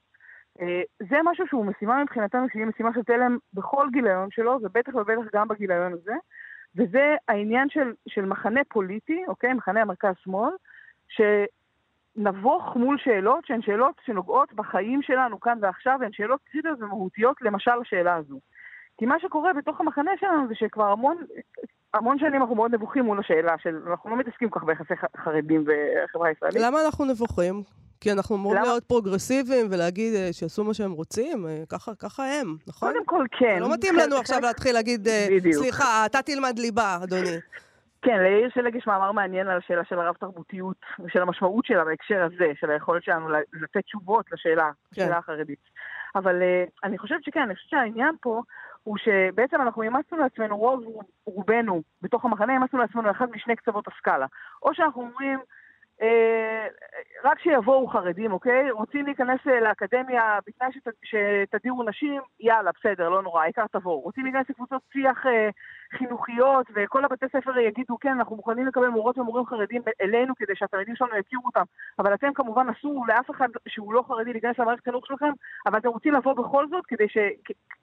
[0.62, 5.22] אה, זה משהו שהוא משימה מבחינתנו, שהיא משימה של תלם בכל גיליון שלו, ובטח ובטח
[5.34, 6.14] גם בגיליון הזה,
[6.76, 9.54] וזה העניין של, של מחנה פוליטי, אוקיי?
[9.54, 10.52] מחנה המרכז-שמאל,
[11.08, 17.82] שנבוך מול שאלות שהן שאלות שנוגעות בחיים שלנו כאן ועכשיו, והן שאלות קריטיות ומהותיות, למשל
[17.82, 18.40] השאלה הזו.
[19.02, 21.18] כי מה שקורה בתוך המחנה שלנו זה שכבר המון,
[21.94, 25.66] המון שנים אנחנו מאוד נבוכים מול השאלה של, אנחנו לא מתעסקים כל כך ביחסי חרדים
[25.68, 26.62] וחברה ישראלית.
[26.62, 27.64] למה אנחנו נבוכים?
[28.02, 28.62] כי אנחנו אמורים?
[28.62, 32.92] להיות פרוגרסיביים ולהגיד uh, שיעשו מה שהם רוצים, uh, ככה, ככה הם, נכון?
[32.92, 33.60] קודם כל כן.
[33.60, 37.38] לא מתאים לנו עכשיו להתחיל להגיד, uh, סליחה, אתה תלמד ליבה, אדוני.
[38.02, 42.52] כן, ליאיר שלג יש מאמר מעניין על השאלה של הרב-תרבותיות ושל המשמעות שלה בהקשר הזה,
[42.60, 45.02] של היכולת שלנו לתת תשובות לשאלה, כן.
[45.02, 45.60] לשאלה החרדית.
[46.16, 48.42] אבל uh, אני חושבת שכן, אני חושבת שהעניין פה
[48.84, 50.84] הוא שבעצם אנחנו אימצנו לעצמנו, רוב
[51.26, 54.26] רובנו בתוך המחנה, אימצנו לעצמנו אחד משני קצוות הסקאלה.
[54.64, 55.40] או שאנחנו אומרים,
[56.02, 56.68] אה,
[57.24, 58.72] רק שיבואו חרדים, אוקיי?
[58.72, 64.00] רוצים להיכנס אה, לאקדמיה בתנאי שת, שתדירו נשים, יאללה, בסדר, לא נורא, העיקר תבואו.
[64.00, 65.50] רוצים להיכנס לקבוצות שיח אה,
[65.98, 70.96] חינוכיות, וכל הבתי ספר יגידו, כן, אנחנו מוכנים לקבל מורות ומורים חרדים אלינו כדי שהתלמידים
[70.96, 71.64] שלנו יכירו אותם,
[72.00, 75.32] אבל אתם כמובן אסור לאף אחד שהוא לא חרדי להיכנס למערכת החינוך שלכם,
[75.66, 77.08] אבל אתם רוצים לבוא בכל זאת כדי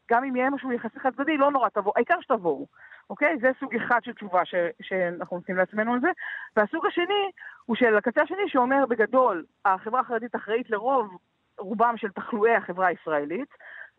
[0.09, 2.66] שגם אם יהיה משהו יחסי חד צדדי, לא נורא, תבואו, העיקר שתבואו.
[3.11, 3.38] אוקיי?
[3.40, 6.09] זה סוג אחד של תשובה ש, שאנחנו עושים לעצמנו על זה.
[6.57, 7.31] והסוג השני
[7.64, 11.18] הוא של הקצה השני שאומר בגדול, החברה החרדית אחראית לרוב
[11.59, 13.49] רובם של תחלואי החברה הישראלית,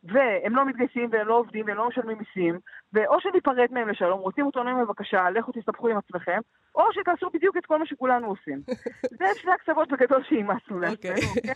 [0.04, 2.60] והם לא מתגייסים והם לא עובדים והם לא משלמים מיסים,
[2.94, 6.40] ואו שניפרד מהם לשלום, רוצים אוטונומיה בבקשה, לכו תסתבכו עם עצמכם,
[6.76, 8.62] או שתעשו בדיוק את כל מה שכולנו עושים.
[9.20, 11.28] זה שני הקצוות בגדול שאימצנו לעצמנו, אוקיי?
[11.38, 11.54] אוקיי?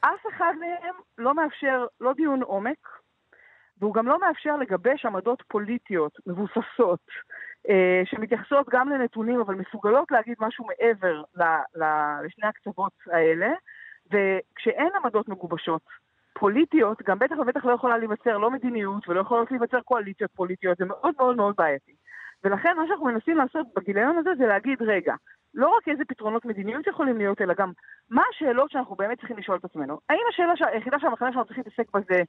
[0.00, 2.88] אף אחד מהם לא מאפשר לא דיון עומק,
[3.84, 7.00] והוא גם לא מאפשר לגבש עמדות פוליטיות מבוססות,
[7.68, 11.42] אה, שמתייחסות גם לנתונים, אבל מסוגלות להגיד משהו מעבר ל,
[11.74, 11.84] ל,
[12.24, 13.52] לשני הקצוות האלה,
[14.06, 15.82] וכשאין עמדות מגובשות
[16.32, 20.84] פוליטיות, גם בטח ובטח לא יכולה להיווצר לא מדיניות ולא יכולות להיווצר קואליציות פוליטיות, זה
[20.84, 21.92] מאוד מאוד מאוד בעייתי.
[22.44, 25.14] ולכן מה שאנחנו מנסים לעשות בגיליון הזה זה להגיד, רגע,
[25.54, 27.72] לא רק איזה פתרונות מדיניות יכולים להיות, אלא גם
[28.10, 29.98] מה השאלות שאנחנו באמת צריכים לשאול את עצמנו.
[30.08, 32.22] האם השאלה היחידה שהמחנה שלנו צריך להתעסק בה זה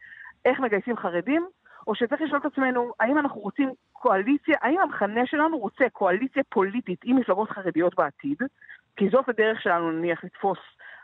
[0.45, 1.47] איך מגייסים חרדים,
[1.87, 6.99] או שצריך לשאול את עצמנו, האם אנחנו רוצים קואליציה, האם המחנה שלנו רוצה קואליציה פוליטית
[7.03, 8.37] עם מפלגות חרדיות בעתיד,
[8.95, 10.57] כי זאת הדרך שלנו נניח לתפוס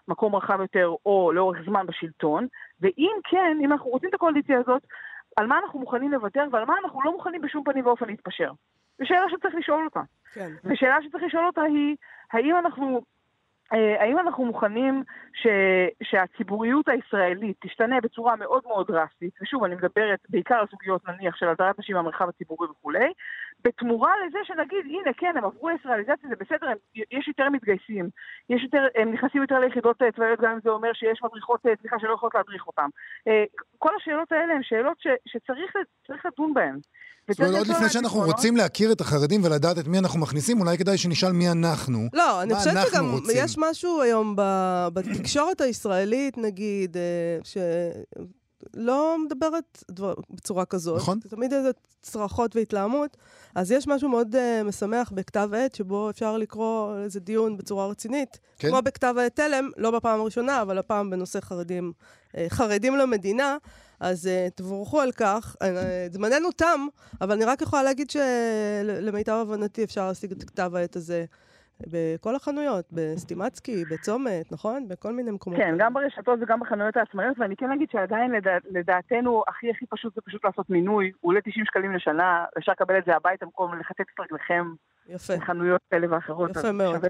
[0.08, 2.48] מקום רחב יותר או לאורך זמן בשלטון,
[2.82, 4.82] ואם כן, אם אנחנו רוצים את הקואליציה הזאת,
[5.38, 8.52] על מה אנחנו מוכנים לוותר ועל מה אנחנו לא מוכנים בשום פנים ואופן להתפשר.
[9.02, 10.02] זו שאלה שצריך לשאול אותה.
[10.34, 10.52] כן.
[10.64, 11.96] ושאלה שצריך לשאול אותה היא,
[12.34, 13.02] האם אנחנו
[13.72, 15.04] האם אנחנו מוכנים
[15.34, 15.48] ש,
[16.04, 21.48] שהציבוריות הישראלית תשתנה בצורה מאוד מאוד דרסטית, ושוב, אני מדברת בעיקר על סוגיות נניח של
[21.48, 23.14] הדרת נשים במרחב הציבורי וכולי,
[23.64, 26.78] בתמורה לזה שנגיד, הנה, כן, הם עברו ישראליזציה, זה בסדר, הם,
[27.12, 28.10] יש יותר מתגייסים,
[28.50, 31.72] יש יותר, הם נכנסים יותר ליחידות אה, צבאיות, גם אם זה אומר שיש מדריכות, אה,
[31.82, 32.90] סליחה, שלא יכולות להדריך אותם.
[33.78, 36.80] כל השאלות האלה הן שאלות ש, שצריך לדון בהן.
[37.30, 40.78] זאת אומרת, עוד לפני שאנחנו רוצים להכיר את החרדים ולדעת את מי אנחנו מכניסים, אולי
[40.78, 42.00] כדאי שנשאל מי אנחנו.
[42.14, 43.06] לא, אני חושבת שגם
[43.36, 44.36] יש משהו היום
[44.94, 47.58] בתקשורת הישראלית, נגיד, אה, ש...
[48.74, 50.98] לא מדברת דבר, בצורה כזאת.
[50.98, 51.20] נכון.
[51.24, 53.18] זה תמיד איזה צרחות והתלהמות.
[53.56, 58.40] אז יש משהו מאוד uh, משמח בכתב עת, שבו אפשר לקרוא איזה דיון בצורה רצינית.
[58.58, 58.70] כן.
[58.70, 61.94] כמו בכתב עת תלם, לא בפעם הראשונה, אבל הפעם בנושא חרדים,
[62.28, 63.58] uh, חרדים למדינה.
[64.00, 65.56] אז uh, תבורכו על כך.
[65.64, 65.66] Uh,
[66.14, 66.88] זמננו תם,
[67.22, 71.26] אבל אני רק יכולה להגיד שלמיטב הבנתי אפשר להשיג את כתב העת הזה.
[71.88, 74.88] בכל החנויות, בסטימצקי, בצומת, נכון?
[74.88, 75.60] בכל מיני מקומות.
[75.60, 80.16] כן, גם ברשתות וגם בחנויות העצמאיות, ואני כן אגיד שעדיין לדע, לדעתנו הכי הכי פשוט
[80.16, 83.80] זה פשוט לעשות מינוי, הוא עולה 90 שקלים לשנה, אפשר לקבל את זה הביתה במקום
[83.80, 84.74] לחטט את רגליכם.
[85.08, 85.38] יפה.
[85.38, 86.50] בחנויות כאלה ואחרות.
[86.52, 87.06] יפה מאוד.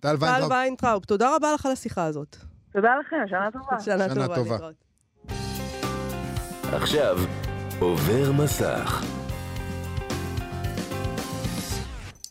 [0.00, 0.16] טל
[0.50, 2.36] ויינטראוב, תודה רבה לך על השיחה הזאת.
[2.72, 3.80] תודה לכם, שנה טובה.
[3.80, 4.58] שנה, שנה טובה.
[4.58, 4.68] טובה.
[6.72, 7.16] עכשיו,
[7.80, 9.19] עובר מסך.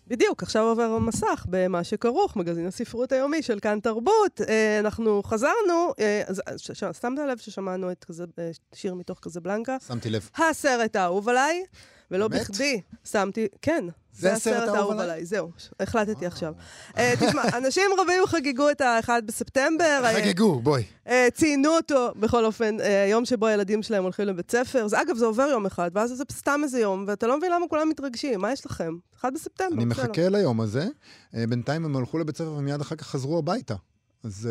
[0.10, 4.42] בדיוק, עכשיו עובר המסך במה שכרוך, מגזין הספרות היומי של כאן תרבות.
[4.48, 6.22] אה, אנחנו חזרנו, אה,
[6.58, 8.06] שמת לב ששמענו את
[8.40, 9.78] אה, שיר מתוך קזבלנקה?
[9.88, 10.30] שמתי לב.
[10.38, 11.64] הסרט האהוב עליי,
[12.12, 13.86] ולא בכדי שמתי, כן,
[14.20, 15.26] זה הסרט האהוב עליי.
[15.26, 16.54] זהו, החלטתי עכשיו.
[16.98, 20.02] אה, תשמע, אנשים רבים חגגו את ה-1 בספטמבר.
[20.06, 20.84] אה, חגגו, בואי.
[21.08, 24.88] אה, ציינו אותו, בכל אופן, היום שבו הילדים שלהם הולכים לבית ספר.
[25.02, 27.90] אגב, זה עובר יום אחד, ואז זה סתם איזה יום, ואתה לא מבין למה כולם
[27.90, 28.42] מתרגשים.
[28.42, 28.94] מה יש לכם?
[29.22, 30.88] 1 בספטמבר, אני מחכה ליום הזה.
[31.34, 33.76] בינתיים הם הלכו לבית ספר ומיד אחר כך חזרו הביתה.
[34.24, 34.50] אז...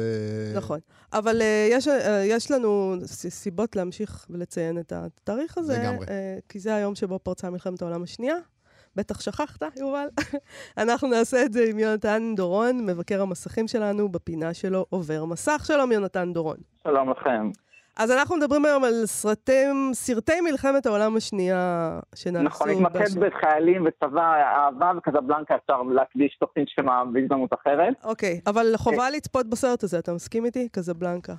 [0.55, 0.79] נכון.
[1.13, 1.91] אבל uh, יש, uh,
[2.25, 5.79] יש לנו סיבות להמשיך ולציין את התאריך הזה.
[5.79, 6.07] לגמרי.
[6.07, 6.11] Uh,
[6.49, 8.37] כי זה היום שבו פרצה מלחמת העולם השנייה.
[8.97, 10.07] בטח שכחת, יובל.
[10.83, 15.65] אנחנו נעשה את זה עם יונתן דורון, מבקר המסכים שלנו, בפינה שלו עובר מסך.
[15.67, 16.57] שלום, יונתן דורון.
[16.83, 17.51] שלום לכם.
[17.99, 22.45] אז אנחנו מדברים היום על סרטים, סרטי מלחמת העולם השנייה שנעשו.
[22.45, 27.95] נכון, להתמקד בחיילים וצבא, אהבה וקזבלנקה אפשר להקדיש תוכנית שלמה בהזדמנות אחרת.
[28.05, 30.69] אוקיי, אבל חובה לצפות בסרט הזה, אתה מסכים איתי?
[30.69, 31.35] קזבלנקה.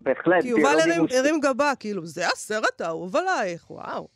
[0.00, 0.42] בהחלט.
[0.42, 0.76] כי יובל
[1.18, 4.08] הרים גבה, כאילו, זה הסרט האהוב עלייך, וואו.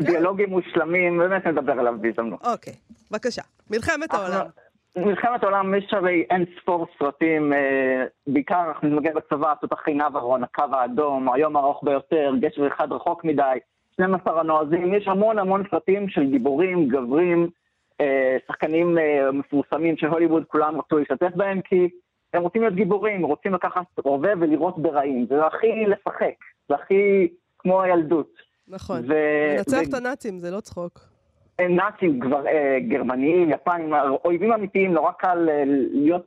[0.00, 2.40] דיאלוגים מושלמים, באמת נדבר עליו בהזדמנות.
[2.46, 2.74] אוקיי,
[3.10, 3.42] בבקשה.
[3.70, 4.46] מלחמת העולם.
[5.06, 10.64] מלחמת העולם יש הרי אין ספור סרטים, אה, בעיקר אנחנו נמגן בצבא, תותחי נברון, הקו
[10.72, 13.58] האדום, היום הארוך ביותר, גשר אחד רחוק מדי,
[13.94, 17.48] 12 הנועזים, יש המון המון סרטים של גיבורים, גברים,
[18.00, 21.88] אה, שחקנים אה, מפורסמים של הוליווד, כולם רצו להשתתף בהם כי
[22.32, 26.34] הם רוצים להיות גיבורים, רוצים לקחת רובה ולירות ברעים, זה הכי לשחק,
[26.68, 27.28] זה הכי
[27.58, 28.30] כמו הילדות.
[28.68, 29.00] נכון.
[29.08, 29.14] ו...
[29.56, 29.88] לנצח ו...
[29.88, 31.17] את הנאצים, זה לא צחוק.
[31.60, 33.94] נאצים כבר, אה, גרמנים, יפנים,
[34.24, 36.26] אויבים אמיתיים, נורא קל אה, להיות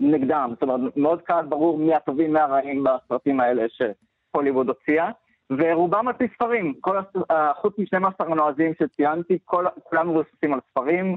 [0.00, 0.50] נגדם.
[0.54, 5.10] זאת אומרת, מאוד קל, ברור מי הטובים, מי הרעים בסרטים האלה שהוליווד הוציאה.
[5.50, 6.98] ורובם על פי ספרים, כל,
[7.30, 11.16] אה, חוץ מ-12 הנועזים שציינתי, כל, כולם מבוססים על ספרים.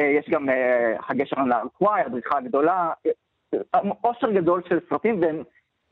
[0.00, 2.92] אה, יש גם אה, הגשר על הארקוואי, הדריכה הגדולה,
[4.00, 5.42] עושר גדול של סרטים והם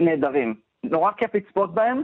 [0.01, 0.55] נהדרים.
[0.85, 2.03] נורא כיף לצפות בהם.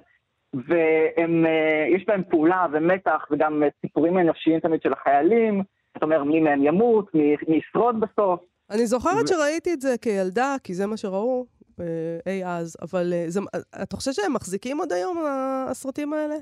[0.69, 5.63] ויש אה, בהם פעולה ומתח וגם אה, סיפורים אנושיים תמיד של החיילים,
[5.95, 8.41] זאת אומרת מי מהם ימות, מי, מי ישרוד בסוף.
[8.71, 9.27] אני זוכרת ו...
[9.27, 11.47] שראיתי את זה כילדה, כי זה מה שראו
[11.81, 11.87] אה,
[12.27, 13.41] אי אז, אבל זה,
[13.83, 15.25] אתה חושב שהם מחזיקים עוד היום,
[15.71, 16.35] הסרטים האלה?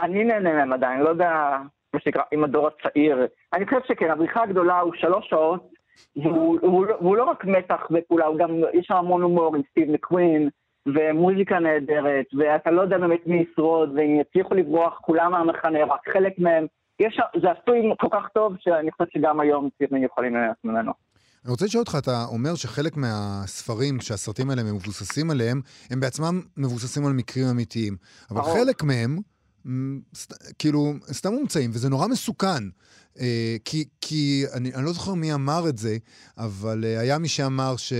[0.00, 1.58] אני נהנה מהם עדיין, לא יודע,
[1.94, 3.26] מה שנקרא, עם הדור הצעיר.
[3.52, 5.72] אני חושב שכן, הבריחה הגדולה הוא שלוש שעות,
[6.16, 9.90] והוא, והוא, והוא לא רק מתח ופעולה, הוא גם, יש שם המון הומור עם סטיב
[9.90, 10.48] מקווין,
[10.86, 16.32] ומוזיקה נהדרת, ואתה לא יודע באמת מי ישרוד, ואם יצליחו לברוח כולם מהמחנה, רק חלק
[16.38, 16.66] מהם.
[17.00, 20.92] יש, זה עשוי כל כך טוב, שאני חושב שגם היום צעירים יכולים לנהל ממנו.
[21.44, 25.60] אני רוצה לשאול אותך, אתה אומר שחלק מהספרים שהסרטים האלה מבוססים עליהם,
[25.90, 27.96] הם בעצמם מבוססים על מקרים אמיתיים.
[28.30, 28.54] אבל ברור.
[28.54, 29.18] חלק מהם,
[30.58, 32.64] כאילו, סתם מומצאים, וזה נורא מסוכן.
[33.20, 35.96] אה, כי, כי אני, אני לא זוכר מי אמר את זה,
[36.38, 37.92] אבל אה, היה מי שאמר ש,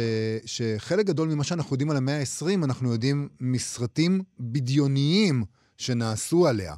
[0.44, 5.44] שחלק גדול ממה שאנחנו יודעים על המאה ה-20, אנחנו יודעים מסרטים בדיוניים
[5.82, 6.74] שנעשו עליה.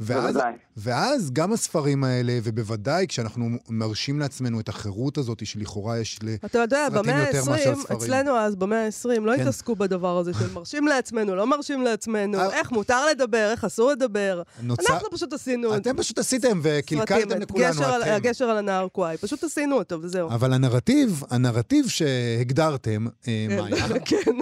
[0.00, 0.38] ואז,
[0.76, 6.58] ואז גם הספרים האלה, ובוודאי כשאנחנו מרשים לעצמנו את החירות הזאת, שלכאורה יש לסרטים אתה
[6.58, 9.40] יודע, במאה ה-20, אצלנו אז, במאה ה-20, לא כן.
[9.40, 13.90] התעסקו בדבר הזה של מרשים לעצמנו, לא מרשים לעצמנו, אה, איך מותר לדבר, איך אסור
[13.90, 14.42] לדבר.
[14.62, 14.92] נוצר...
[14.92, 15.76] אנחנו פשוט עשינו...
[15.76, 18.10] אתם פשוט עשיתם וקלקלתם לכולנו, גשר אתם.
[18.10, 20.28] הגשר על הנהר קוואי, פשוט עשינו אותו, וזהו.
[20.30, 24.32] אבל הנרטיב, הנרטיב שהגדרתם, אה, מאיה, כן.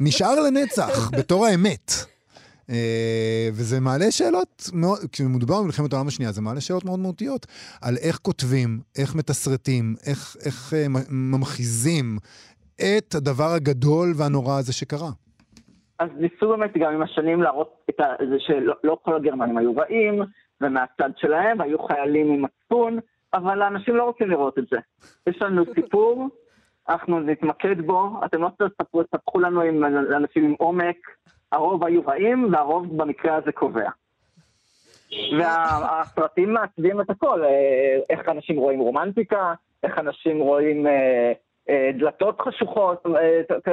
[0.00, 2.11] נשאר לנצח, בתור האמת.
[2.72, 7.46] אה, וזה מעלה שאלות, מאוד, כשמדובר במלחמת העולם השנייה, זה מעלה שאלות מאוד מהותיות
[7.82, 12.18] על איך כותבים, איך מתסרטים, איך, איך אה, ממחיזים
[12.76, 15.10] את הדבר הגדול והנורא הזה שקרה.
[15.98, 17.96] אז ניסו באמת גם עם השנים להראות את
[18.30, 20.22] זה שלא לא כל הגרמנים היו רעים,
[20.60, 22.98] ומהצד שלהם היו חיילים עם מצפון,
[23.34, 24.78] אבל האנשים לא רוצים לראות את זה.
[25.26, 26.28] יש לנו סיפור,
[26.88, 28.48] אנחנו נתמקד בו, אתם לא
[29.12, 29.84] תספחו לנו עם
[30.16, 30.96] אנשים עם עומק,
[31.52, 33.90] הרוב היו רעים, והרוב במקרה הזה קובע.
[35.38, 41.32] והסרטים מעצבים את הכל, אה, איך אנשים רואים רומנטיקה, איך אנשים רואים אה,
[41.68, 43.02] אה, דלתות חשוכות,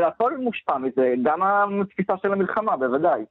[0.07, 1.41] הכל מושפע מזה, גם
[1.81, 3.21] התפיסה של המלחמה, בוודאי.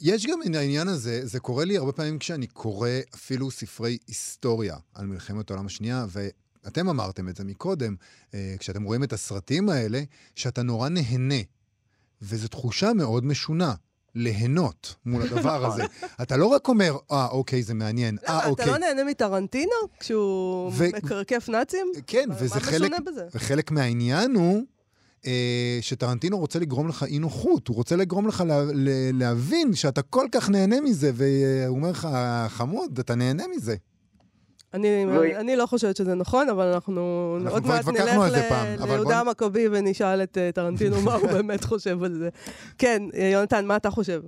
[0.00, 4.74] יש גם את העניין הזה, זה קורה לי הרבה פעמים כשאני קורא אפילו ספרי היסטוריה
[4.94, 7.94] על מלחמת העולם השנייה, ואתם אמרתם את זה מקודם,
[8.58, 9.98] כשאתם רואים את הסרטים האלה,
[10.36, 11.42] שאתה נורא נהנה
[12.22, 13.74] וזו תחושה מאוד משונה.
[14.14, 15.82] ליהנות מול הדבר הזה.
[16.22, 18.64] אתה לא רק אומר, אה, אוקיי, זה מעניין, אה, אוקיי.
[18.64, 20.72] אתה לא נהנה מטרנטינו כשהוא.
[20.96, 21.86] מקרקף נאצים?
[22.06, 22.92] כן, וזה חלק,
[23.34, 24.62] וחלק מהעניין הוא
[25.26, 30.02] אה, שטרנטינו רוצה לגרום לך אי נוחות, הוא רוצה לגרום לך לה, לה, להבין שאתה
[30.02, 32.08] כל כך נהנה מזה, והוא אומר לך,
[32.48, 33.76] חמוד, אתה נהנה מזה.
[34.74, 35.40] אני, ו...
[35.40, 37.00] אני לא חושבת שזה נכון, אבל אנחנו,
[37.42, 38.86] אנחנו עוד מעט נלך ל...
[38.86, 39.78] ליהודה המכבי בוא...
[39.78, 42.28] ונשאל את uh, טרנטינו מה הוא באמת חושב על זה.
[42.78, 44.20] כן, אה, יונתן, מה אתה חושב?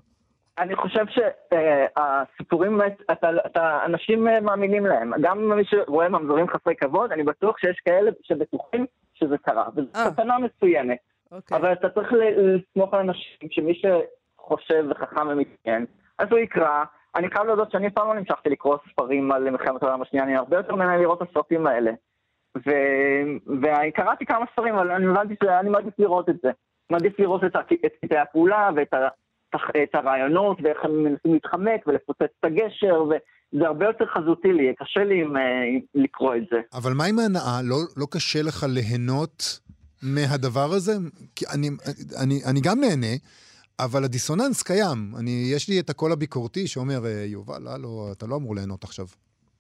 [0.59, 5.13] אני חושב שהסיפורים, uh, אתה, אתה, אנשים מאמינים להם.
[5.21, 9.65] גם מי שרואה ממזורים חסרי כבוד, אני בטוח שיש כאלה שבטוחים שזה קרה.
[9.77, 10.99] וזו סכנה מסוימת.
[11.33, 11.59] אוקיי.
[11.59, 15.87] אבל אתה צריך לסמוך על אנשים שמי שחושב וחכם ומתעניין,
[16.19, 16.85] אז הוא יקרא.
[17.17, 20.37] אני חייב להודות שאני אף פעם לא נמשכתי לקרוא ספרים על מלחמת העולם השנייה, אני
[20.37, 21.91] הרבה יותר מנהל לראות את הסרטים האלה.
[22.57, 22.71] ו...
[23.63, 26.51] וקראתי כמה ספרים, אבל אני הבנתי שאני מעדיף לראות את זה.
[26.91, 27.53] מעדיף לראות את
[28.03, 29.09] קטעי הפעולה ואת ה...
[29.57, 35.05] את הרעיונות ואיך הם מנסים להתחמק ולפוצץ את הגשר, וזה הרבה יותר חזותי לי, קשה
[35.05, 36.61] לי עם, עם לקרוא את זה.
[36.75, 37.63] אבל מה עם ההנאה?
[37.63, 39.61] לא, לא קשה לך ליהנות
[40.03, 40.93] מהדבר הזה?
[41.37, 41.69] כי אני,
[42.23, 43.17] אני, אני גם נהנה,
[43.85, 44.99] אבל הדיסוננס קיים.
[45.21, 49.07] אני, יש לי את הקול הביקורתי שאומר, אה, יובל, הלו, אתה לא אמור ליהנות עכשיו.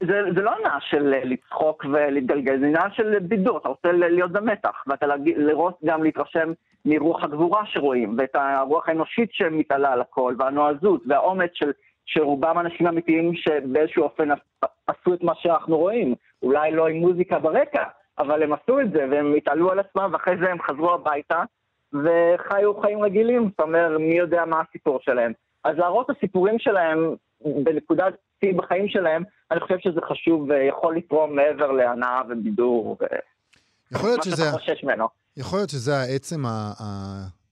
[0.01, 4.33] זה, זה לא עניין של אה, לצחוק ולהתגלגל, זה עניין של בידור, אתה רוצה להיות
[4.33, 5.07] במתח, ואתה
[5.37, 6.53] לראות גם להתרשם
[6.85, 11.73] מרוח הגבורה שרואים, ואת הרוח האנושית שמתעלה על הכל, והנועזות, והאומץ של,
[12.07, 14.29] של רובם אנשים אמיתיים שבאיזשהו אופן
[14.87, 16.15] עשו את מה שאנחנו רואים.
[16.43, 17.83] אולי לא עם מוזיקה ברקע,
[18.19, 21.43] אבל הם עשו את זה, והם התעלו על עצמם, ואחרי זה הם חזרו הביתה,
[21.93, 25.33] וחיו חיים רגילים, זאת אומרת, מי יודע מה הסיפור שלהם.
[25.65, 27.15] אז להראות את הסיפורים שלהם
[27.65, 32.97] בנקודת שיא בחיים שלהם, אני חושב שזה חשוב ויכול לתרום מעבר להנאה ובידור.
[33.01, 33.05] ו...
[33.93, 34.51] יכול להיות שזה...
[34.53, 35.09] חושש ממנו.
[35.37, 36.43] יכול להיות שזה העצם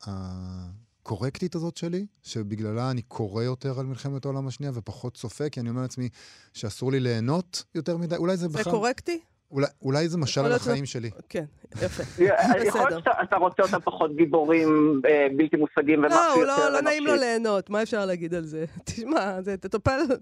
[0.07, 5.71] הקורקטית הזאת שלי, שבגללה אני קורא יותר על מלחמת העולם השנייה ופחות צופה, כי אני
[5.71, 6.09] אומר לעצמי
[6.55, 8.63] שאסור לי ליהנות יותר מדי, אולי זה בכלל...
[8.63, 9.21] זה קורקטי?
[9.51, 11.11] אולי, אולי זה משל על החיים שלי.
[11.29, 11.45] כן,
[11.83, 12.03] יפה.
[12.67, 16.83] יכול להיות שאתה רוצה אותם פחות גיבורים אה, בלתי מושגים ומשהו לא, יותר לא, לא
[16.83, 18.65] נעים לו ליהנות, מה אפשר להגיד על זה?
[18.85, 19.57] תשמע, זה,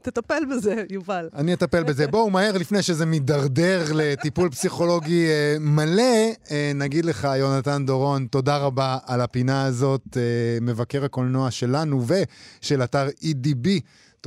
[0.02, 1.28] תטפל, בזה, יובל.
[1.34, 2.06] אני אטפל בזה.
[2.12, 6.02] בואו מהר, לפני שזה מידרדר לטיפול פסיכולוגי אה, מלא,
[6.50, 10.16] אה, נגיד לך, יונתן דורון, תודה רבה על הפינה הזאת,
[10.60, 13.68] מבקר הקולנוע שלנו ושל אתר EDB.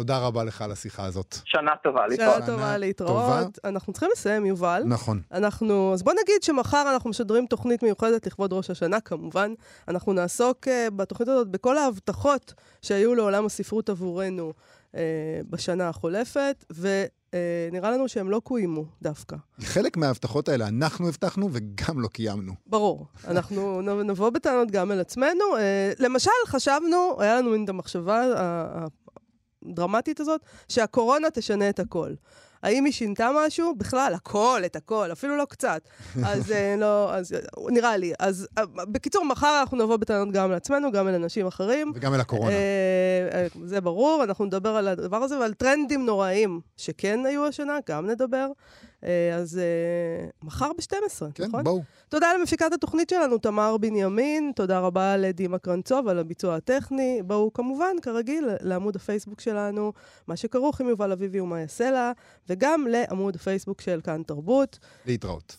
[0.02, 1.36] תודה רבה לך על השיחה הזאת.
[1.46, 2.36] שנה טובה, להתראות.
[2.36, 3.60] שנה טובה, להתראות.
[3.66, 4.84] אנחנו צריכים לסיים, יובל.
[4.86, 5.22] נכון.
[5.32, 9.54] אנחנו, אז בוא נגיד שמחר אנחנו משדרים תוכנית מיוחדת לכבוד ראש השנה, כמובן.
[9.88, 14.54] אנחנו נעסוק uh, בתוכנית הזאת בכל ההבטחות שהיו לעולם הספרות עבורנו
[14.92, 14.96] uh,
[15.50, 19.36] בשנה החולפת, ונראה uh, לנו שהם לא קוימו דווקא.
[19.60, 22.54] חלק מההבטחות האלה אנחנו הבטחנו וגם לא קיימנו.
[22.68, 23.06] ברור.
[23.28, 25.44] אנחנו נבוא בטענות גם אל עצמנו.
[25.56, 25.60] Uh,
[26.00, 28.24] למשל, חשבנו, היה לנו מין את המחשבה
[29.70, 32.14] הדרמטית הזאת, שהקורונה תשנה את הכל.
[32.64, 33.76] האם היא שינתה משהו?
[33.78, 35.82] בכלל, הכל, את הכל, אפילו לא קצת.
[36.26, 37.36] אז אה, לא, אז
[37.70, 38.14] נראה לי.
[38.20, 41.92] אז אה, בקיצור, מחר אנחנו נבוא בטענות גם לעצמנו, גם אל אנשים אחרים.
[41.96, 42.52] וגם אל הקורונה.
[42.52, 48.10] אה, זה ברור, אנחנו נדבר על הדבר הזה ועל טרנדים נוראיים שכן היו השנה, גם
[48.10, 48.48] נדבר.
[49.04, 51.64] אה, אז אה, מחר ב-12, כן, נכון?
[51.64, 51.82] בואו.
[52.10, 57.22] תודה למפיקת התוכנית שלנו, תמר בנימין, תודה רבה לדימה קרנצוב על הביצוע הטכני.
[57.26, 59.94] בואו כמובן, כרגיל, לעמוד הפייסבוק שלנו,
[60.28, 62.12] מה שכרוך עם יובל אביבי ומה יעשה לה,
[62.50, 64.80] וגם לעמוד הפייסבוק של כאן תרבות.
[65.06, 65.58] להתראות.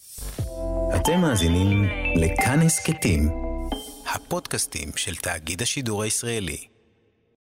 [0.97, 1.85] אתם מאזינים
[2.17, 3.31] לכאן הסכתים,
[4.15, 6.72] הפודקאסטים של תאגיד השידור הישראלי.